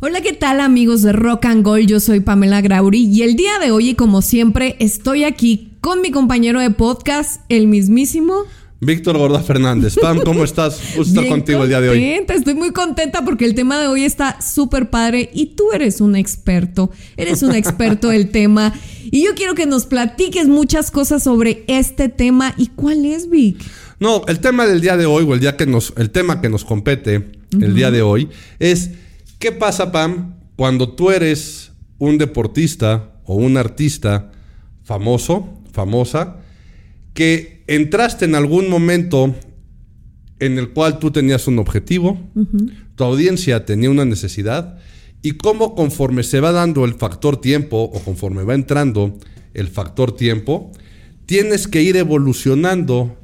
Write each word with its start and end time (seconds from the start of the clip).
Hola, 0.00 0.20
¿qué 0.20 0.34
tal 0.34 0.60
amigos 0.60 1.00
de 1.02 1.12
Rock 1.12 1.46
and 1.46 1.64
Gold? 1.64 1.86
Yo 1.86 2.00
soy 2.00 2.20
Pamela 2.20 2.60
Grauri 2.60 3.06
y 3.06 3.22
el 3.22 3.36
día 3.36 3.58
de 3.58 3.70
hoy, 3.70 3.94
como 3.94 4.20
siempre, 4.20 4.76
estoy 4.80 5.24
aquí 5.24 5.72
con 5.80 6.02
mi 6.02 6.10
compañero 6.10 6.60
de 6.60 6.70
podcast, 6.70 7.40
el 7.48 7.68
mismísimo 7.68 8.44
Víctor 8.80 9.18
Gorda 9.18 9.40
Fernández. 9.40 9.96
Pam, 10.00 10.20
¿cómo 10.24 10.44
estás? 10.44 10.80
Gusto 10.96 11.20
estar 11.20 11.28
contigo 11.28 11.64
el 11.64 11.68
día 11.68 11.80
de 11.80 11.88
hoy. 11.88 12.24
Estoy 12.28 12.54
muy 12.54 12.70
contenta 12.70 13.24
porque 13.24 13.44
el 13.44 13.54
tema 13.54 13.80
de 13.80 13.88
hoy 13.88 14.04
está 14.04 14.40
súper 14.40 14.88
padre 14.88 15.30
y 15.32 15.56
tú 15.56 15.72
eres 15.72 16.00
un 16.00 16.14
experto. 16.14 16.90
Eres 17.16 17.42
un 17.42 17.54
experto 17.56 18.08
del 18.08 18.30
tema. 18.30 18.72
Y 19.10 19.24
yo 19.24 19.34
quiero 19.34 19.54
que 19.54 19.66
nos 19.66 19.86
platiques 19.86 20.46
muchas 20.46 20.92
cosas 20.92 21.24
sobre 21.24 21.64
este 21.66 22.08
tema. 22.08 22.54
¿Y 22.56 22.68
cuál 22.68 23.04
es, 23.04 23.28
Vic? 23.28 23.60
No, 23.98 24.22
el 24.28 24.38
tema 24.38 24.64
del 24.64 24.80
día 24.80 24.96
de 24.96 25.06
hoy, 25.06 25.24
o 25.28 25.34
el, 25.34 25.40
día 25.40 25.56
que 25.56 25.66
nos, 25.66 25.92
el 25.96 26.10
tema 26.10 26.40
que 26.40 26.48
nos 26.48 26.64
compete 26.64 27.32
el 27.60 27.74
día 27.74 27.90
de 27.90 28.02
hoy, 28.02 28.28
es 28.60 28.90
¿qué 29.40 29.50
pasa, 29.50 29.90
Pam, 29.90 30.36
cuando 30.54 30.90
tú 30.90 31.10
eres 31.10 31.72
un 31.98 32.16
deportista 32.16 33.10
o 33.24 33.34
un 33.34 33.56
artista 33.56 34.30
famoso, 34.84 35.48
famosa, 35.72 36.36
que 37.12 37.57
entraste 37.68 38.24
en 38.24 38.34
algún 38.34 38.68
momento 38.68 39.34
en 40.40 40.58
el 40.58 40.70
cual 40.70 40.98
tú 40.98 41.10
tenías 41.10 41.46
un 41.46 41.58
objetivo, 41.58 42.18
tu 42.96 43.04
audiencia 43.04 43.64
tenía 43.64 43.90
una 43.90 44.04
necesidad, 44.04 44.78
y 45.22 45.32
cómo 45.32 45.74
conforme 45.74 46.22
se 46.22 46.40
va 46.40 46.52
dando 46.52 46.84
el 46.84 46.94
factor 46.94 47.40
tiempo 47.40 47.82
o 47.82 48.00
conforme 48.00 48.44
va 48.44 48.54
entrando 48.54 49.18
el 49.54 49.68
factor 49.68 50.14
tiempo, 50.14 50.72
tienes 51.26 51.66
que 51.66 51.82
ir 51.82 51.96
evolucionando 51.96 53.16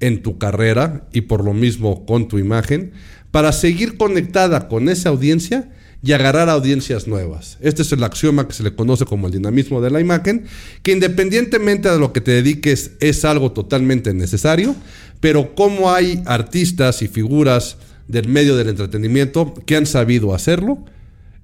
en 0.00 0.22
tu 0.22 0.38
carrera 0.38 1.08
y 1.12 1.22
por 1.22 1.44
lo 1.44 1.52
mismo 1.52 2.06
con 2.06 2.26
tu 2.26 2.38
imagen 2.38 2.92
para 3.30 3.52
seguir 3.52 3.96
conectada 3.96 4.68
con 4.68 4.88
esa 4.88 5.10
audiencia 5.10 5.70
y 6.04 6.12
agarrar 6.12 6.48
audiencias 6.48 7.06
nuevas. 7.06 7.58
Este 7.60 7.82
es 7.82 7.92
el 7.92 8.02
axioma 8.02 8.48
que 8.48 8.54
se 8.54 8.64
le 8.64 8.74
conoce 8.74 9.04
como 9.04 9.28
el 9.28 9.32
dinamismo 9.32 9.80
de 9.80 9.90
la 9.90 10.00
imagen, 10.00 10.46
que 10.82 10.92
independientemente 10.92 11.88
de 11.88 11.98
lo 11.98 12.12
que 12.12 12.20
te 12.20 12.32
dediques 12.32 12.92
es 13.00 13.24
algo 13.24 13.52
totalmente 13.52 14.12
necesario, 14.12 14.74
pero 15.20 15.54
como 15.54 15.92
hay 15.92 16.22
artistas 16.26 17.02
y 17.02 17.08
figuras 17.08 17.76
del 18.08 18.28
medio 18.28 18.56
del 18.56 18.68
entretenimiento 18.68 19.54
que 19.64 19.76
han 19.76 19.86
sabido 19.86 20.34
hacerlo 20.34 20.84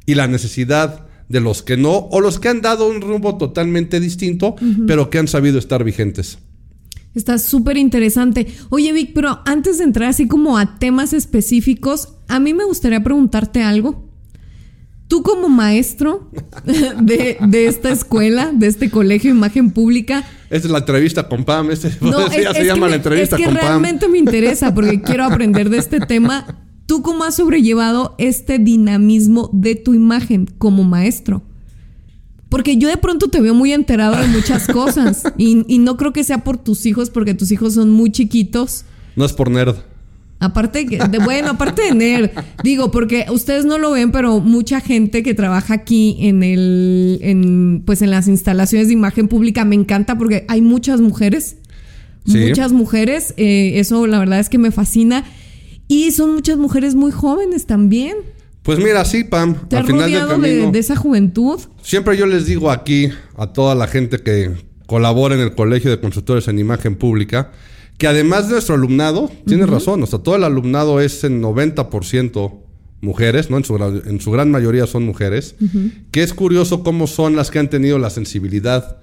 y 0.07 0.15
la 0.15 0.27
necesidad 0.27 1.07
de 1.29 1.41
los 1.41 1.63
que 1.63 1.77
no, 1.77 2.09
o 2.11 2.21
los 2.21 2.39
que 2.41 2.49
han 2.49 2.63
dado 2.63 2.89
un 2.89 3.01
rumbo 3.01 3.37
totalmente 3.37 4.01
distinto, 4.01 4.57
pero 4.87 5.11
que 5.11 5.19
han 5.19 5.29
sabido 5.29 5.59
estar 5.59 5.85
vigentes. 5.85 6.39
Está 7.15 7.39
súper 7.39 7.77
interesante. 7.77 8.47
Oye, 8.71 8.93
Vic, 8.93 9.13
pero 9.15 9.41
antes 9.45 9.79
de 9.79 9.85
entrar 9.85 10.09
así 10.09 10.27
como 10.27 10.57
a 10.57 10.79
temas 10.79 11.13
específicos, 11.13 12.15
a 12.29 12.41
mí 12.41 12.55
me 12.55 12.65
gustaría 12.65 13.03
preguntarte 13.03 13.63
algo. 13.63 14.08
Tú 15.09 15.23
como 15.23 15.49
maestro 15.49 16.31
de, 17.01 17.39
esta 17.67 17.91
escuela, 17.91 18.53
de 18.53 18.67
este 18.67 18.91
colegio 18.91 19.33
de 19.33 19.39
imagen 19.39 19.71
pública. 19.71 20.25
Esta 20.51 20.69
es 20.69 20.71
la 20.71 20.79
entrevista 20.79 21.29
con 21.29 21.45
Pam. 21.45 21.71
Este, 21.71 21.91
no, 22.03 22.29
se 22.29 22.65
llama 22.65 22.89
la 22.89 22.97
entrevista 22.97 23.37
es 23.37 23.43
que 23.43 23.51
realmente 23.51 24.07
me 24.09 24.19
interesa 24.19 24.75
porque 24.75 25.01
quiero 25.03 25.25
aprender 25.25 25.71
de 25.71 25.79
este 25.79 26.01
tema. 26.01 26.47
¿Tú 26.85 27.03
cómo 27.03 27.25
has 27.25 27.37
sobrellevado 27.37 28.15
este 28.19 28.59
dinamismo 28.59 29.51
de 29.53 29.75
tu 29.75 29.95
imagen 29.95 30.47
como 30.59 30.85
maestro? 30.85 31.43
Porque 32.51 32.77
yo 32.79 32.89
de 32.89 32.97
pronto 32.97 33.29
te 33.29 33.41
veo 33.41 33.53
muy 33.53 33.73
enterado 33.73 34.17
de 34.17 34.27
muchas 34.29 34.67
cosas 34.69 35.23
y, 35.37 35.65
y 35.69 35.79
no 35.79 35.99
creo 35.99 36.15
que 36.15 36.25
sea 36.25 36.45
por 36.45 36.57
tus 36.57 36.87
hijos 36.87 37.11
porque 37.11 37.35
tus 37.35 37.51
hijos 37.51 37.75
son 37.75 37.91
muy 37.91 38.11
chiquitos. 38.11 38.85
No 39.17 39.25
es 39.25 39.33
por 39.33 39.51
nerd. 39.51 39.77
Aparte 40.41 40.85
de, 40.85 41.19
bueno, 41.19 41.51
aparte 41.51 41.83
de 41.83 41.95
NER, 41.95 42.33
digo, 42.63 42.93
porque 42.93 43.27
ustedes 43.29 43.65
no 43.65 43.77
lo 43.77 43.91
ven, 43.91 44.13
pero 44.13 44.39
mucha 44.39 44.81
gente 44.81 45.25
que 45.25 45.35
trabaja 45.35 45.75
aquí 45.75 46.17
en 46.21 46.45
el, 46.45 47.19
en, 47.23 47.83
pues 47.85 48.03
en 48.03 48.13
las 48.13 48.29
instalaciones 48.29 48.87
de 48.87 48.95
imagen 48.95 49.27
pública 49.27 49.65
me 49.65 49.75
encanta 49.75 50.17
porque 50.17 50.45
hay 50.47 50.63
muchas 50.63 51.01
mujeres, 51.01 51.57
muchas 52.25 52.73
mujeres, 52.73 53.35
eh, 53.37 53.81
eso 53.81 54.07
la 54.07 54.21
verdad 54.21 54.39
es 54.39 54.49
que 54.49 54.59
me 54.59 54.71
fascina 54.71 55.25
y 55.89 56.13
son 56.13 56.35
muchas 56.35 56.57
mujeres 56.57 56.95
muy 56.95 57.11
jóvenes 57.11 57.67
también. 57.67 58.19
Pues 58.63 58.79
mira, 58.79 59.05
sí, 59.05 59.25
Pam. 59.25 59.67
¿Te 59.69 59.77
al 59.77 59.87
final 59.87 60.03
rodeado 60.03 60.39
de, 60.39 60.71
de 60.71 60.79
esa 60.79 60.95
juventud? 60.95 61.59
Siempre 61.83 62.17
yo 62.17 62.27
les 62.27 62.47
digo 62.47 62.71
aquí 62.71 63.09
a 63.37 63.49
toda 63.49 63.75
la 63.75 63.89
gente 63.89 64.19
que 64.19 64.53
colabora 64.87 65.35
en 65.35 65.41
el 65.41 65.55
Colegio 65.55 65.91
de 65.91 65.99
Consultores 65.99 66.47
en 66.47 66.59
Imagen 66.61 66.95
Pública 66.95 67.51
que 67.99 68.07
además 68.07 68.47
de 68.47 68.53
nuestro 68.55 68.77
alumnado, 68.77 69.31
tiene 69.47 69.67
razón, 69.67 70.03
o 70.03 70.07
sea, 70.07 70.21
todo 70.21 70.37
el 70.37 70.45
alumnado 70.45 71.01
es 71.01 71.25
en 71.25 71.43
90% 71.43 72.61
mujeres, 73.01 73.51
¿no? 73.51 73.59
En 73.59 73.65
su, 73.65 73.77
en 73.77 74.21
su, 74.21 74.31
gran 74.31 74.51
mayoría 74.51 74.87
son 74.87 75.05
mujeres, 75.05 75.57
que 76.11 76.23
es 76.23 76.33
curioso 76.33 76.83
cómo 76.83 77.07
son 77.07 77.37
las 77.37 77.51
que 77.51 77.59
han 77.59 77.71
tenido 77.71 77.99
la 77.99 78.11
sensibilidad 78.11 78.99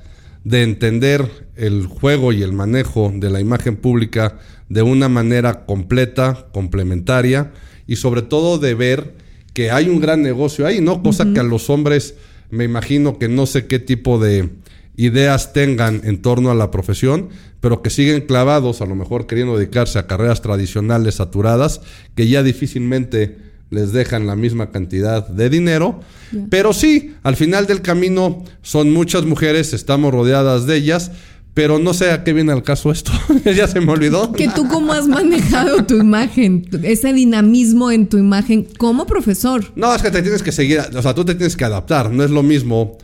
de 0.45 0.63
entender 0.63 1.47
el 1.55 1.87
juego 1.87 2.31
y 2.31 2.41
el 2.41 2.53
manejo 2.53 3.11
de 3.13 3.29
la 3.29 3.41
imagen 3.41 3.75
pública 3.75 4.37
de 4.69 4.81
una 4.81 5.09
manera 5.09 5.65
completa, 5.65 6.47
complementaria 6.53 7.51
y 7.87 7.97
sobre 7.97 8.21
todo 8.21 8.59
de 8.59 8.75
ver 8.75 9.15
que 9.53 9.71
hay 9.71 9.89
un 9.89 9.99
gran 9.99 10.21
negocio 10.21 10.67
ahí, 10.67 10.81
¿no? 10.81 11.01
Cosa 11.01 11.33
que 11.33 11.39
a 11.39 11.43
los 11.43 11.69
hombres 11.69 12.15
me 12.49 12.63
imagino 12.63 13.17
que 13.17 13.27
no 13.27 13.45
sé 13.45 13.67
qué 13.67 13.79
tipo 13.79 14.19
de 14.19 14.49
ideas 14.97 15.53
tengan 15.53 16.01
en 16.03 16.21
torno 16.21 16.51
a 16.51 16.55
la 16.55 16.71
profesión, 16.71 17.29
pero 17.61 17.81
que 17.81 17.89
siguen 17.89 18.21
clavados, 18.21 18.81
a 18.81 18.85
lo 18.85 18.95
mejor 18.95 19.27
queriendo 19.27 19.57
dedicarse 19.57 19.99
a 19.99 20.07
carreras 20.07 20.41
tradicionales 20.41 21.15
saturadas, 21.15 21.81
que 22.15 22.27
ya 22.27 22.43
difícilmente 22.43 23.37
les 23.69 23.91
dejan 23.91 24.27
la 24.27 24.35
misma 24.35 24.71
cantidad 24.71 25.27
de 25.27 25.49
dinero. 25.49 25.99
Pero 26.49 26.73
sí, 26.73 27.15
al 27.23 27.35
final 27.35 27.65
del 27.67 27.81
camino 27.81 28.43
son 28.61 28.91
muchas 28.91 29.25
mujeres, 29.25 29.73
estamos 29.73 30.13
rodeadas 30.13 30.65
de 30.65 30.77
ellas, 30.77 31.11
pero 31.53 31.79
no 31.79 31.93
sé 31.93 32.11
a 32.11 32.23
qué 32.23 32.33
viene 32.33 32.53
el 32.53 32.63
caso 32.63 32.91
esto. 32.91 33.11
ya 33.55 33.67
se 33.67 33.79
me 33.79 33.91
olvidó. 33.91 34.31
Que 34.33 34.49
tú 34.49 34.67
cómo 34.67 34.93
has 34.93 35.07
manejado 35.07 35.85
tu 35.85 35.95
imagen, 35.95 36.67
ese 36.83 37.13
dinamismo 37.13 37.91
en 37.91 38.07
tu 38.07 38.17
imagen 38.17 38.67
como 38.77 39.05
profesor. 39.07 39.71
No, 39.75 39.93
es 39.95 40.01
que 40.01 40.11
te 40.11 40.21
tienes 40.21 40.43
que 40.43 40.51
seguir, 40.51 40.81
o 40.93 41.01
sea, 41.01 41.15
tú 41.15 41.25
te 41.25 41.33
tienes 41.33 41.55
que 41.55 41.65
adaptar, 41.65 42.11
no 42.11 42.23
es 42.23 42.29
lo 42.29 42.43
mismo 42.43 42.97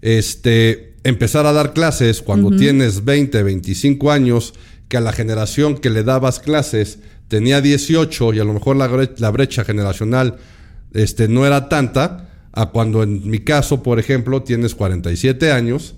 este 0.00 0.87
empezar 1.04 1.46
a 1.46 1.52
dar 1.52 1.72
clases 1.72 2.22
cuando 2.22 2.50
tienes 2.56 3.04
20, 3.04 3.42
25 3.42 4.10
años, 4.10 4.54
que 4.88 4.96
a 4.96 5.00
la 5.00 5.12
generación 5.12 5.76
que 5.76 5.90
le 5.90 6.02
dabas 6.02 6.40
clases 6.40 6.98
tenía 7.28 7.60
18 7.60 8.34
y 8.34 8.40
a 8.40 8.44
lo 8.44 8.54
mejor 8.54 8.76
la, 8.76 9.30
brecha 9.30 9.64
generacional 9.64 10.36
este, 10.92 11.28
no 11.28 11.46
era 11.46 11.68
tanta, 11.68 12.30
a 12.52 12.70
cuando 12.70 13.02
en 13.02 13.28
mi 13.28 13.40
caso, 13.40 13.82
por 13.82 13.98
ejemplo, 13.98 14.42
tienes 14.42 14.74
47 14.74 15.52
años, 15.52 15.94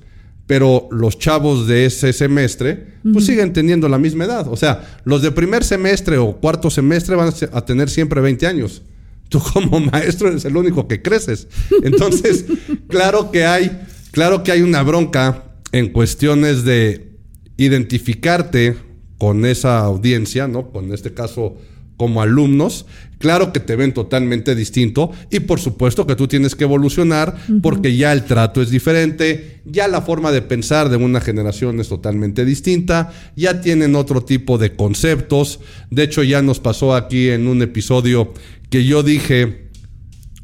pero 0.46 0.88
los 0.90 1.16
chavos 1.16 1.68
de 1.68 1.86
ese 1.86 2.12
semestre, 2.12 2.94
pues 3.12 3.24
siguen 3.24 3.52
teniendo 3.52 3.88
la 3.88 3.98
misma 3.98 4.24
edad. 4.24 4.48
O 4.48 4.56
sea, 4.56 4.98
los 5.04 5.22
de 5.22 5.30
primer 5.30 5.62
semestre 5.62 6.18
o 6.18 6.36
cuarto 6.36 6.70
semestre 6.70 7.14
van 7.14 7.32
a 7.52 7.64
tener 7.64 7.88
siempre 7.88 8.20
20 8.20 8.46
años. 8.48 8.82
Tú 9.28 9.40
como 9.40 9.78
maestro 9.92 10.28
eres 10.28 10.44
el 10.44 10.56
único 10.56 10.88
que 10.88 11.00
creces. 11.00 11.46
Entonces, 11.84 12.46
claro 12.88 13.30
que 13.30 13.46
hay 13.46 13.80
Claro 14.12 14.42
que 14.42 14.52
hay 14.52 14.62
una 14.62 14.82
bronca 14.82 15.44
en 15.72 15.90
cuestiones 15.90 16.64
de 16.64 17.10
identificarte 17.56 18.76
con 19.18 19.44
esa 19.44 19.80
audiencia, 19.80 20.48
¿no? 20.48 20.70
Con 20.70 20.92
este 20.92 21.12
caso 21.12 21.56
como 22.00 22.22
alumnos, 22.22 22.86
claro 23.18 23.52
que 23.52 23.60
te 23.60 23.76
ven 23.76 23.92
totalmente 23.92 24.54
distinto 24.54 25.12
y 25.30 25.40
por 25.40 25.60
supuesto 25.60 26.06
que 26.06 26.16
tú 26.16 26.26
tienes 26.26 26.54
que 26.54 26.64
evolucionar 26.64 27.36
porque 27.60 27.94
ya 27.94 28.14
el 28.14 28.24
trato 28.24 28.62
es 28.62 28.70
diferente, 28.70 29.60
ya 29.66 29.86
la 29.86 30.00
forma 30.00 30.32
de 30.32 30.40
pensar 30.40 30.88
de 30.88 30.96
una 30.96 31.20
generación 31.20 31.78
es 31.78 31.90
totalmente 31.90 32.46
distinta, 32.46 33.12
ya 33.36 33.60
tienen 33.60 33.94
otro 33.96 34.24
tipo 34.24 34.56
de 34.56 34.74
conceptos, 34.74 35.60
de 35.90 36.04
hecho 36.04 36.22
ya 36.22 36.40
nos 36.40 36.58
pasó 36.58 36.94
aquí 36.94 37.28
en 37.28 37.46
un 37.46 37.60
episodio 37.60 38.32
que 38.70 38.86
yo 38.86 39.02
dije, 39.02 39.68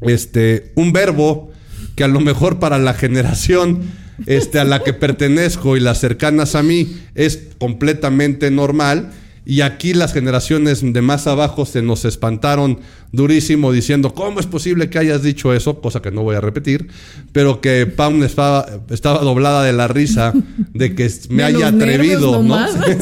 este, 0.01 0.73
un 0.75 0.93
verbo 0.93 1.49
que 1.97 2.03
a 2.03 2.07
lo 2.07 2.21
mejor 2.21 2.59
para 2.59 2.77
la 2.77 2.93
generación 2.93 3.81
este, 4.27 4.59
a 4.59 4.63
la 4.63 4.83
que 4.83 4.93
pertenezco 4.93 5.75
y 5.75 5.79
las 5.79 5.99
cercanas 5.99 6.53
a 6.55 6.61
mí 6.63 6.95
es 7.15 7.49
completamente 7.57 8.51
normal. 8.51 9.11
Y 9.45 9.61
aquí 9.61 9.93
las 9.93 10.13
generaciones 10.13 10.81
de 10.83 11.01
más 11.01 11.25
abajo 11.25 11.65
se 11.65 11.81
nos 11.81 12.03
espantaron 12.03 12.79
durísimo 13.13 13.71
diciendo, 13.71 14.13
¿cómo 14.13 14.41
es 14.41 14.45
posible 14.45 14.89
que 14.89 14.99
hayas 14.99 15.23
dicho 15.23 15.53
eso? 15.53 15.79
Cosa 15.79 16.01
que 16.01 16.11
no 16.11 16.21
voy 16.21 16.35
a 16.35 16.41
repetir, 16.41 16.89
pero 17.31 17.61
que 17.61 17.87
Pam 17.87 18.21
estaba, 18.23 18.67
estaba 18.89 19.21
doblada 19.21 19.63
de 19.63 19.71
la 19.71 19.87
risa 19.87 20.33
de 20.73 20.93
que 20.93 21.09
me 21.29 21.43
haya 21.43 21.69
atrevido, 21.69 22.43
¿no? 22.43 22.57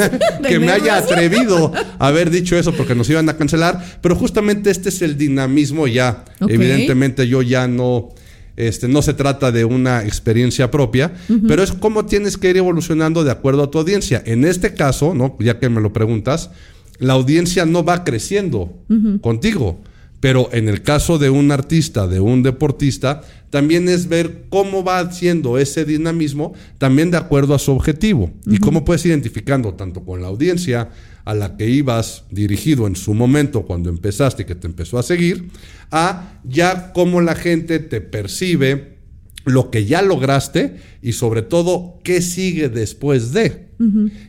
que 0.48 0.60
me 0.60 0.72
haya 0.72 0.98
atrevido 0.98 1.74
a 1.98 2.08
haber 2.08 2.30
dicho 2.30 2.56
eso 2.56 2.74
porque 2.74 2.94
nos 2.94 3.10
iban 3.10 3.28
a 3.28 3.36
cancelar. 3.36 3.84
Pero 4.02 4.16
justamente 4.16 4.70
este 4.70 4.90
es 4.90 5.02
el 5.02 5.18
dinamismo 5.18 5.88
ya. 5.88 6.24
Evidentemente 6.48 7.28
yo 7.28 7.42
ya 7.42 7.68
no 7.68 8.14
Este, 8.58 8.88
no 8.88 9.02
se 9.02 9.14
trata 9.14 9.52
de 9.52 9.66
una 9.66 10.04
experiencia 10.04 10.72
propia, 10.72 11.14
pero 11.48 11.62
es 11.62 11.74
cómo 11.74 12.06
tienes 12.06 12.38
que 12.38 12.50
ir 12.50 12.58
evolucionando 12.58 13.24
de 13.24 13.32
acuerdo 13.32 13.64
a 13.64 13.72
tu 13.72 13.80
audiencia. 13.80 14.24
En 14.26 14.46
este 14.46 14.74
caso, 14.74 15.14
¿no? 15.14 15.36
ya 15.40 15.60
que 15.60 15.70
me 15.70 15.82
lo 15.82 15.92
preguntas, 15.92 16.52
la 17.00 17.14
audiencia 17.14 17.66
no 17.66 17.84
va 17.84 18.04
creciendo 18.04 18.74
contigo. 19.22 19.82
Pero 20.26 20.50
en 20.52 20.70
el 20.70 20.82
caso 20.82 21.20
de 21.20 21.30
un 21.30 21.52
artista, 21.52 22.08
de 22.08 22.20
un 22.20 22.42
deportista, 22.42 23.22
también 23.52 23.88
es 23.88 24.10
ver 24.10 24.46
cómo 24.50 24.84
va 24.84 24.98
haciendo 24.98 25.60
ese 25.60 25.86
dinamismo 25.86 26.56
también 26.80 27.12
de 27.12 27.18
acuerdo 27.18 27.54
a 27.54 27.60
su 27.60 27.72
objetivo. 27.72 28.34
Y 28.48 28.58
cómo 28.58 28.84
puedes 28.84 29.06
identificando 29.06 29.76
tanto 29.76 30.04
con 30.04 30.24
la 30.24 30.28
audiencia 30.30 30.90
a 31.26 31.36
la 31.36 31.58
que 31.58 31.70
ibas 31.70 32.24
dirigido 32.32 32.88
en 32.88 32.96
su 32.96 33.14
momento 33.14 33.68
cuando 33.68 33.92
empezaste 33.92 34.42
y 34.42 34.46
que 34.48 34.56
te 34.56 34.66
empezó 34.66 34.98
a 34.98 35.04
seguir, 35.04 35.52
a 35.92 36.40
ya 36.44 36.92
cómo 36.92 37.22
la 37.22 37.36
gente 37.36 37.78
te 37.78 38.02
percibe, 38.02 38.98
lo 39.46 39.70
que 39.70 39.86
ya 39.86 40.02
lograste 40.02 40.78
y 41.04 41.12
sobre 41.12 41.44
todo 41.44 42.00
qué 42.04 42.24
sigue 42.24 42.70
después 42.70 43.32
de. 43.32 43.68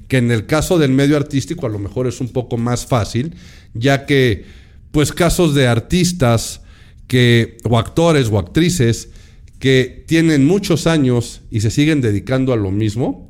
Que 0.08 0.18
en 0.18 0.30
el 0.30 0.44
caso 0.44 0.78
del 0.78 0.90
medio 0.90 1.16
artístico 1.16 1.64
a 1.64 1.70
lo 1.70 1.78
mejor 1.78 2.06
es 2.06 2.20
un 2.20 2.28
poco 2.28 2.58
más 2.58 2.84
fácil, 2.84 3.34
ya 3.72 4.04
que 4.04 4.65
pues 4.96 5.12
casos 5.12 5.54
de 5.54 5.66
artistas 5.66 6.62
que, 7.06 7.58
o 7.64 7.78
actores 7.78 8.30
o 8.30 8.38
actrices 8.38 9.10
que 9.58 10.06
tienen 10.08 10.46
muchos 10.46 10.86
años 10.86 11.42
y 11.50 11.60
se 11.60 11.70
siguen 11.70 12.00
dedicando 12.00 12.54
a 12.54 12.56
lo 12.56 12.70
mismo, 12.70 13.28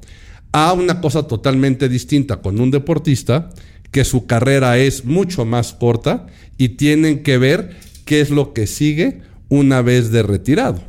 a 0.52 0.72
una 0.74 1.00
cosa 1.00 1.24
totalmente 1.26 1.88
distinta 1.88 2.40
con 2.40 2.60
un 2.60 2.70
deportista 2.70 3.50
que 3.90 4.04
su 4.04 4.26
carrera 4.26 4.78
es 4.78 5.04
mucho 5.04 5.44
más 5.44 5.72
corta 5.72 6.28
y 6.56 6.68
tienen 6.68 7.24
que 7.24 7.36
ver 7.36 7.76
qué 8.04 8.20
es 8.20 8.30
lo 8.30 8.52
que 8.52 8.68
sigue 8.68 9.22
una 9.48 9.82
vez 9.82 10.12
de 10.12 10.22
retirado. 10.22 10.84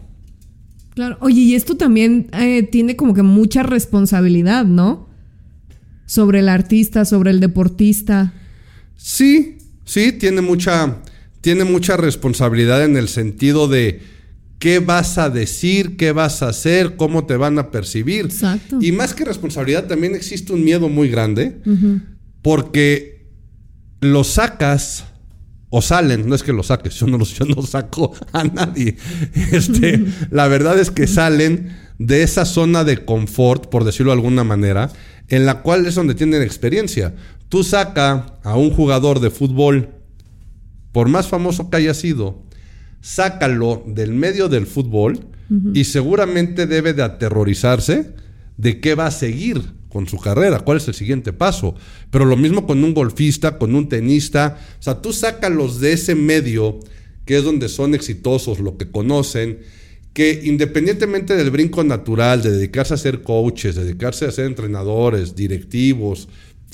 Claro, 0.93 1.17
oye, 1.21 1.41
y 1.41 1.55
esto 1.55 1.75
también 1.75 2.29
eh, 2.33 2.61
tiene 2.61 2.95
como 2.95 3.15
que 3.15 3.23
mucha 3.23 3.63
responsabilidad, 3.63 4.65
¿no? 4.65 5.09
Sobre 6.05 6.41
el 6.41 6.49
artista, 6.49 7.03
sobre 7.03 7.31
el 7.31 7.39
deportista. 7.39 8.35
Sí, 8.95 9.56
Sí, 9.87 10.11
tiene 10.11 10.41
mucha, 10.41 10.97
tiene 11.39 11.63
mucha 11.63 11.95
responsabilidad 11.95 12.83
en 12.83 12.97
el 12.97 13.07
sentido 13.07 13.69
de 13.69 14.01
qué 14.59 14.79
vas 14.79 15.17
a 15.17 15.29
decir, 15.29 15.95
qué 15.95 16.11
vas 16.11 16.43
a 16.43 16.49
hacer, 16.49 16.97
cómo 16.97 17.25
te 17.25 17.37
van 17.37 17.57
a 17.57 17.71
percibir. 17.71 18.25
Exacto. 18.25 18.79
Y 18.81 18.91
más 18.91 19.13
que 19.13 19.23
responsabilidad, 19.23 19.87
también 19.87 20.13
existe 20.13 20.51
un 20.51 20.65
miedo 20.65 20.89
muy 20.89 21.09
grande 21.09 21.61
porque 22.41 23.27
lo 24.01 24.25
sacas 24.25 25.05
o 25.69 25.81
salen, 25.81 26.27
no 26.27 26.35
es 26.35 26.43
que 26.43 26.53
lo 26.53 26.63
saques, 26.63 26.95
yo 26.95 27.07
no, 27.07 27.23
yo 27.23 27.45
no 27.45 27.61
saco 27.61 28.13
a 28.33 28.43
nadie. 28.43 28.97
Este, 29.51 30.03
la 30.31 30.49
verdad 30.49 30.77
es 30.77 30.91
que 30.91 31.07
salen 31.07 31.77
de 31.97 32.23
esa 32.23 32.43
zona 32.43 32.83
de 32.83 33.05
confort, 33.05 33.69
por 33.69 33.85
decirlo 33.85 34.11
de 34.11 34.17
alguna 34.17 34.43
manera, 34.43 34.91
en 35.29 35.45
la 35.45 35.61
cual 35.61 35.85
es 35.85 35.95
donde 35.95 36.13
tienen 36.13 36.41
experiencia. 36.41 37.13
Tú 37.49 37.63
saca 37.63 38.37
a 38.43 38.57
un 38.57 38.71
jugador 38.71 39.19
de 39.19 39.29
fútbol, 39.29 39.89
por 40.91 41.07
más 41.09 41.27
famoso 41.27 41.69
que 41.69 41.77
haya 41.77 41.93
sido, 41.93 42.43
sácalo 43.01 43.83
del 43.85 44.11
medio 44.11 44.49
del 44.49 44.67
fútbol 44.67 45.19
y 45.73 45.85
seguramente 45.85 46.67
debe 46.67 46.93
de 46.93 47.03
aterrorizarse 47.03 48.13
de 48.57 48.81
qué 48.81 48.95
va 48.95 49.05
a 49.05 49.11
seguir 49.11 49.61
con 49.87 50.07
su 50.07 50.17
carrera, 50.17 50.59
cuál 50.59 50.77
es 50.77 50.87
el 50.89 50.93
siguiente 50.93 51.31
paso. 51.31 51.75
Pero 52.11 52.25
lo 52.25 52.35
mismo 52.35 52.67
con 52.67 52.83
un 52.83 52.93
golfista, 52.93 53.57
con 53.57 53.75
un 53.75 53.87
tenista. 53.87 54.59
O 54.79 54.83
sea, 54.83 55.01
tú 55.01 55.13
sácalos 55.13 55.79
de 55.79 55.93
ese 55.93 56.15
medio 56.15 56.79
que 57.25 57.37
es 57.37 57.43
donde 57.43 57.69
son 57.69 57.93
exitosos, 57.93 58.59
lo 58.59 58.77
que 58.77 58.89
conocen, 58.89 59.59
que 60.13 60.41
independientemente 60.45 61.35
del 61.35 61.51
brinco 61.51 61.83
natural, 61.83 62.41
de 62.41 62.51
dedicarse 62.51 62.93
a 62.93 62.97
ser 62.97 63.21
coaches, 63.21 63.75
dedicarse 63.75 64.25
a 64.25 64.31
ser 64.31 64.45
entrenadores, 64.45 65.35
directivos, 65.35 66.27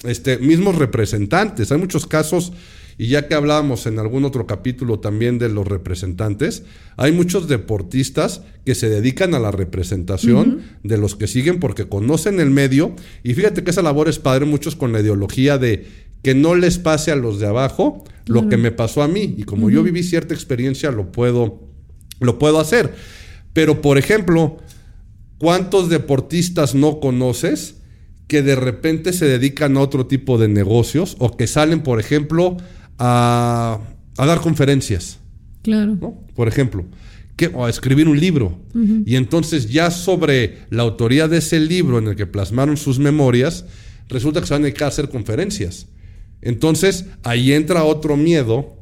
este, 0.03 0.37
mismos 0.37 0.75
representantes. 0.75 1.71
Hay 1.71 1.77
muchos 1.77 2.07
casos, 2.07 2.53
y 2.97 3.07
ya 3.07 3.27
que 3.27 3.35
hablábamos 3.35 3.85
en 3.85 3.99
algún 3.99 4.25
otro 4.25 4.45
capítulo 4.45 4.99
también 4.99 5.39
de 5.39 5.49
los 5.49 5.67
representantes, 5.67 6.63
hay 6.97 7.11
muchos 7.11 7.47
deportistas 7.47 8.41
que 8.65 8.75
se 8.75 8.89
dedican 8.89 9.33
a 9.33 9.39
la 9.39 9.51
representación 9.51 10.61
de 10.83 10.97
los 10.97 11.15
que 11.15 11.27
siguen 11.27 11.59
porque 11.59 11.87
conocen 11.87 12.39
el 12.39 12.49
medio. 12.49 12.95
Y 13.23 13.33
fíjate 13.33 13.63
que 13.63 13.71
esa 13.71 13.81
labor 13.81 14.09
es 14.09 14.19
padre, 14.19 14.45
muchos 14.45 14.75
con 14.75 14.91
la 14.91 14.99
ideología 14.99 15.57
de 15.57 15.87
que 16.21 16.33
no 16.33 16.55
les 16.55 16.77
pase 16.77 17.11
a 17.11 17.15
los 17.15 17.39
de 17.39 17.47
abajo 17.47 18.03
lo 18.25 18.47
que 18.47 18.57
me 18.57 18.71
pasó 18.71 19.03
a 19.03 19.07
mí. 19.07 19.35
Y 19.37 19.43
como 19.43 19.69
yo 19.69 19.83
viví 19.83 20.03
cierta 20.03 20.33
experiencia, 20.33 20.91
lo 20.91 21.11
puedo, 21.11 21.59
lo 22.19 22.39
puedo 22.39 22.59
hacer. 22.59 22.95
Pero, 23.51 23.81
por 23.81 23.97
ejemplo, 23.97 24.57
¿cuántos 25.37 25.89
deportistas 25.89 26.75
no 26.75 26.99
conoces? 26.99 27.75
Que 28.33 28.41
de 28.41 28.55
repente 28.55 29.13
se 29.13 29.27
dedican 29.27 29.77
a 29.77 29.81
otro 29.81 30.07
tipo 30.07 30.39
de 30.39 30.47
negocios 30.47 31.15
o 31.19 31.37
que 31.37 31.45
salen, 31.45 31.81
por 31.81 31.99
ejemplo, 31.99 32.57
a, 32.97 33.79
dar 34.17 34.41
conferencias. 34.41 35.19
Claro. 35.61 36.17
Por 36.33 36.47
ejemplo, 36.47 36.83
que, 37.35 37.51
o 37.53 37.63
a 37.63 37.69
escribir 37.69 38.07
un 38.07 38.19
libro. 38.19 38.59
Y 39.05 39.17
entonces 39.17 39.69
ya 39.69 39.91
sobre 39.91 40.65
la 40.71 40.81
autoría 40.81 41.27
de 41.27 41.37
ese 41.37 41.59
libro 41.59 41.99
en 41.99 42.07
el 42.07 42.15
que 42.15 42.25
plasmaron 42.25 42.75
sus 42.75 42.97
memorias, 42.97 43.65
resulta 44.09 44.41
que 44.41 44.47
se 44.47 44.55
van 44.55 44.63
a 44.63 44.65
dedicar 44.65 44.85
a 44.85 44.87
hacer 44.87 45.09
conferencias. 45.09 45.85
Entonces 46.41 47.05
ahí 47.21 47.53
entra 47.53 47.83
otro 47.83 48.17
miedo 48.17 48.77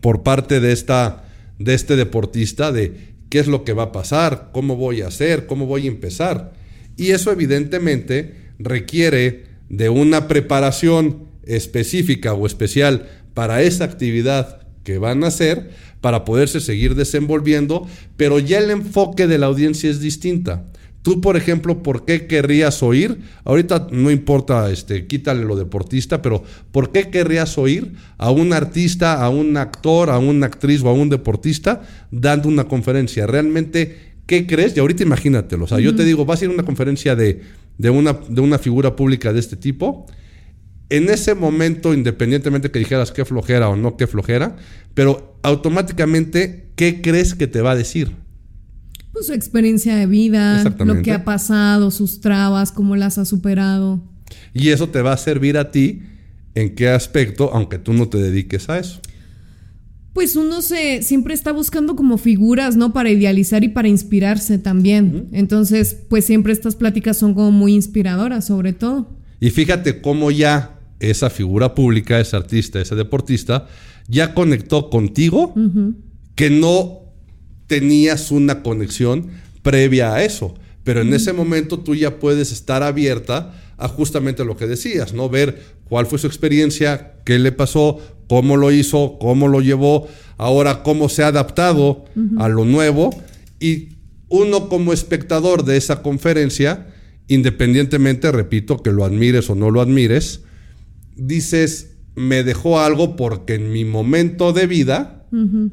por 0.00 0.22
parte 0.22 0.60
de, 0.60 0.70
esta, 0.70 1.24
de 1.58 1.74
este 1.74 1.96
deportista 1.96 2.70
de 2.70 3.16
qué 3.30 3.40
es 3.40 3.48
lo 3.48 3.64
que 3.64 3.72
va 3.72 3.82
a 3.82 3.92
pasar, 3.92 4.50
cómo 4.52 4.76
voy 4.76 5.00
a 5.00 5.08
hacer, 5.08 5.46
cómo 5.46 5.66
voy 5.66 5.86
a 5.86 5.90
empezar. 5.90 6.52
Y 6.96 7.10
eso 7.10 7.32
evidentemente 7.32 8.43
requiere 8.58 9.44
de 9.68 9.88
una 9.88 10.28
preparación 10.28 11.24
específica 11.44 12.34
o 12.34 12.46
especial 12.46 13.08
para 13.34 13.62
esa 13.62 13.84
actividad 13.84 14.60
que 14.84 14.98
van 14.98 15.24
a 15.24 15.28
hacer 15.28 15.70
para 16.00 16.24
poderse 16.24 16.60
seguir 16.60 16.94
desenvolviendo, 16.94 17.86
pero 18.16 18.38
ya 18.38 18.58
el 18.58 18.70
enfoque 18.70 19.26
de 19.26 19.38
la 19.38 19.46
audiencia 19.46 19.90
es 19.90 20.00
distinta. 20.00 20.64
Tú, 21.00 21.20
por 21.20 21.36
ejemplo, 21.36 21.82
¿por 21.82 22.06
qué 22.06 22.26
querrías 22.26 22.82
oír? 22.82 23.18
Ahorita 23.44 23.88
no 23.90 24.10
importa, 24.10 24.70
este, 24.70 25.06
quítale 25.06 25.44
lo 25.44 25.56
deportista, 25.56 26.22
pero 26.22 26.42
¿por 26.72 26.92
qué 26.92 27.10
querrías 27.10 27.58
oír 27.58 27.92
a 28.16 28.30
un 28.30 28.54
artista, 28.54 29.22
a 29.22 29.28
un 29.28 29.56
actor, 29.56 30.08
a 30.08 30.18
una 30.18 30.46
actriz 30.46 30.82
o 30.82 30.88
a 30.88 30.94
un 30.94 31.10
deportista 31.10 31.82
dando 32.10 32.48
una 32.48 32.64
conferencia? 32.64 33.26
Realmente 33.26 34.14
¿Qué 34.26 34.46
crees? 34.46 34.74
Y 34.76 34.80
ahorita 34.80 35.02
imagínatelo. 35.02 35.64
O 35.64 35.68
sea, 35.68 35.80
yo 35.80 35.94
te 35.94 36.04
digo, 36.04 36.24
vas 36.24 36.40
a 36.40 36.44
ir 36.46 36.50
a 36.50 36.54
una 36.54 36.62
conferencia 36.62 37.14
de, 37.14 37.42
una, 37.78 38.12
de 38.28 38.40
una 38.40 38.58
figura 38.58 38.96
pública 38.96 39.32
de 39.32 39.40
este 39.40 39.56
tipo. 39.56 40.06
En 40.90 41.08
ese 41.08 41.34
momento, 41.34 41.94
independientemente 41.94 42.70
que 42.70 42.78
dijeras 42.78 43.10
qué 43.10 43.24
flojera 43.24 43.68
o 43.68 43.76
no 43.76 43.96
qué 43.96 44.06
flojera, 44.06 44.56
pero 44.94 45.38
automáticamente, 45.42 46.70
¿qué 46.76 47.00
crees 47.00 47.34
que 47.34 47.46
te 47.46 47.60
va 47.60 47.72
a 47.72 47.76
decir? 47.76 48.12
Pues 49.12 49.26
su 49.26 49.32
experiencia 49.32 49.96
de 49.96 50.06
vida, 50.06 50.62
lo 50.78 51.02
que 51.02 51.12
ha 51.12 51.24
pasado, 51.24 51.90
sus 51.90 52.20
trabas, 52.20 52.72
cómo 52.72 52.96
las 52.96 53.18
ha 53.18 53.24
superado. 53.24 54.00
Y 54.52 54.70
eso 54.70 54.88
te 54.88 55.02
va 55.02 55.12
a 55.12 55.16
servir 55.16 55.56
a 55.56 55.70
ti 55.70 56.02
en 56.54 56.74
qué 56.74 56.88
aspecto, 56.88 57.50
aunque 57.52 57.78
tú 57.78 57.92
no 57.92 58.08
te 58.08 58.18
dediques 58.18 58.68
a 58.68 58.78
eso 58.78 59.00
pues 60.14 60.36
uno 60.36 60.62
se 60.62 61.02
siempre 61.02 61.34
está 61.34 61.52
buscando 61.52 61.96
como 61.96 62.18
figuras, 62.18 62.76
¿no? 62.76 62.92
Para 62.92 63.10
idealizar 63.10 63.64
y 63.64 63.68
para 63.68 63.88
inspirarse 63.88 64.58
también. 64.58 65.28
Entonces, 65.32 65.96
pues 66.08 66.24
siempre 66.24 66.52
estas 66.52 66.76
pláticas 66.76 67.16
son 67.16 67.34
como 67.34 67.50
muy 67.50 67.74
inspiradoras, 67.74 68.46
sobre 68.46 68.72
todo. 68.72 69.10
Y 69.40 69.50
fíjate 69.50 70.00
cómo 70.00 70.30
ya 70.30 70.78
esa 71.00 71.30
figura 71.30 71.74
pública, 71.74 72.20
ese 72.20 72.36
artista, 72.36 72.80
ese 72.80 72.94
deportista, 72.94 73.66
ya 74.08 74.34
conectó 74.34 74.88
contigo 74.88 75.52
que 76.36 76.48
no 76.48 77.00
tenías 77.66 78.30
una 78.30 78.62
conexión 78.62 79.30
previa 79.62 80.14
a 80.14 80.22
eso. 80.22 80.54
Pero 80.84 81.00
en 81.00 81.12
ese 81.12 81.32
momento 81.32 81.80
tú 81.80 81.96
ya 81.96 82.20
puedes 82.20 82.52
estar 82.52 82.84
abierta 82.84 83.52
a 83.76 83.88
justamente 83.88 84.44
lo 84.44 84.56
que 84.56 84.66
decías, 84.66 85.12
¿no? 85.12 85.28
Ver 85.28 85.60
cuál 85.88 86.06
fue 86.06 86.18
su 86.18 86.26
experiencia, 86.28 87.14
qué 87.24 87.38
le 87.38 87.50
pasó, 87.50 87.98
cómo 88.34 88.56
lo 88.56 88.72
hizo, 88.72 89.16
cómo 89.20 89.46
lo 89.46 89.60
llevó, 89.60 90.08
ahora 90.38 90.82
cómo 90.82 91.08
se 91.08 91.22
ha 91.22 91.28
adaptado 91.28 92.04
a 92.38 92.48
lo 92.48 92.64
nuevo 92.64 93.10
y 93.60 93.90
uno 94.28 94.68
como 94.68 94.92
espectador 94.92 95.64
de 95.64 95.76
esa 95.76 96.02
conferencia, 96.02 96.88
independientemente, 97.28 98.32
repito, 98.32 98.82
que 98.82 98.90
lo 98.90 99.04
admires 99.04 99.48
o 99.50 99.54
no 99.54 99.70
lo 99.70 99.80
admires, 99.80 100.40
dices, 101.14 101.92
me 102.16 102.42
dejó 102.42 102.80
algo 102.80 103.14
porque 103.14 103.54
en 103.54 103.70
mi 103.70 103.84
momento 103.84 104.52
de 104.52 104.66
vida 104.66 105.26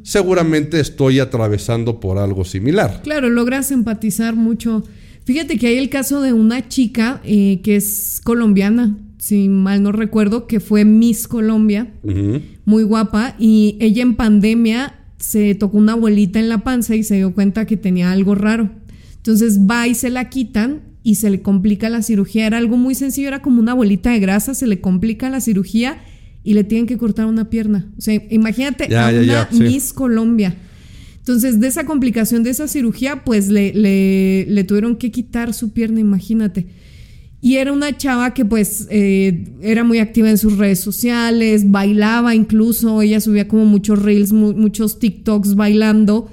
seguramente 0.03 0.79
estoy 0.79 1.19
atravesando 1.19 1.99
por 1.99 2.19
algo 2.19 2.45
similar. 2.45 3.01
Claro, 3.03 3.27
logras 3.29 3.71
empatizar 3.71 4.35
mucho. 4.35 4.83
Fíjate 5.23 5.57
que 5.57 5.67
hay 5.67 5.77
el 5.77 5.89
caso 5.89 6.21
de 6.21 6.33
una 6.33 6.67
chica 6.67 7.21
eh, 7.23 7.61
que 7.63 7.75
es 7.75 8.21
colombiana, 8.23 8.97
si 9.21 9.49
mal 9.49 9.83
no 9.83 9.91
recuerdo, 9.91 10.47
que 10.47 10.59
fue 10.59 10.83
Miss 10.83 11.27
Colombia, 11.27 11.93
muy 12.65 12.81
guapa, 12.81 13.35
y 13.37 13.77
ella 13.79 14.01
en 14.01 14.15
pandemia 14.15 14.95
se 15.19 15.53
tocó 15.53 15.77
una 15.77 15.91
abuelita 15.91 16.39
en 16.39 16.49
la 16.49 16.63
panza 16.63 16.95
y 16.95 17.03
se 17.03 17.17
dio 17.17 17.31
cuenta 17.35 17.67
que 17.67 17.77
tenía 17.77 18.11
algo 18.11 18.33
raro. 18.33 18.71
Entonces 19.17 19.59
va 19.59 19.87
y 19.87 19.93
se 19.93 20.09
la 20.09 20.29
quitan 20.29 20.81
y 21.03 21.15
se 21.15 21.29
le 21.29 21.43
complica 21.43 21.87
la 21.87 22.01
cirugía. 22.01 22.47
Era 22.47 22.57
algo 22.57 22.77
muy 22.77 22.95
sencillo, 22.95 23.27
era 23.27 23.43
como 23.43 23.59
una 23.59 23.75
bolita 23.75 24.09
de 24.09 24.19
grasa, 24.19 24.55
se 24.55 24.65
le 24.65 24.81
complica 24.81 25.29
la 25.29 25.39
cirugía 25.39 26.01
y 26.43 26.55
le 26.55 26.63
tienen 26.63 26.87
que 26.87 26.97
cortar 26.97 27.27
una 27.27 27.47
pierna. 27.51 27.91
O 27.99 28.01
sea, 28.01 28.19
imagínate 28.31 28.85
a 28.95 29.11
una 29.11 29.49
Miss 29.51 29.93
Colombia. 29.93 30.55
Entonces, 31.19 31.59
de 31.59 31.67
esa 31.67 31.85
complicación 31.85 32.41
de 32.41 32.49
esa 32.49 32.67
cirugía, 32.67 33.23
pues 33.23 33.49
le, 33.49 33.71
le, 34.47 34.63
tuvieron 34.63 34.95
que 34.95 35.11
quitar 35.11 35.53
su 35.53 35.73
pierna, 35.73 35.99
imagínate. 35.99 36.65
Y 37.41 37.57
era 37.57 37.73
una 37.73 37.97
chava 37.97 38.35
que 38.35 38.45
pues 38.45 38.87
eh, 38.91 39.45
era 39.61 39.83
muy 39.83 39.97
activa 39.97 40.29
en 40.29 40.37
sus 40.37 40.57
redes 40.57 40.79
sociales, 40.79 41.71
bailaba 41.71 42.35
incluso, 42.35 43.01
ella 43.01 43.19
subía 43.19 43.47
como 43.47 43.65
muchos 43.65 43.99
reels, 43.99 44.31
muchos 44.31 44.99
TikToks 44.99 45.55
bailando. 45.55 46.31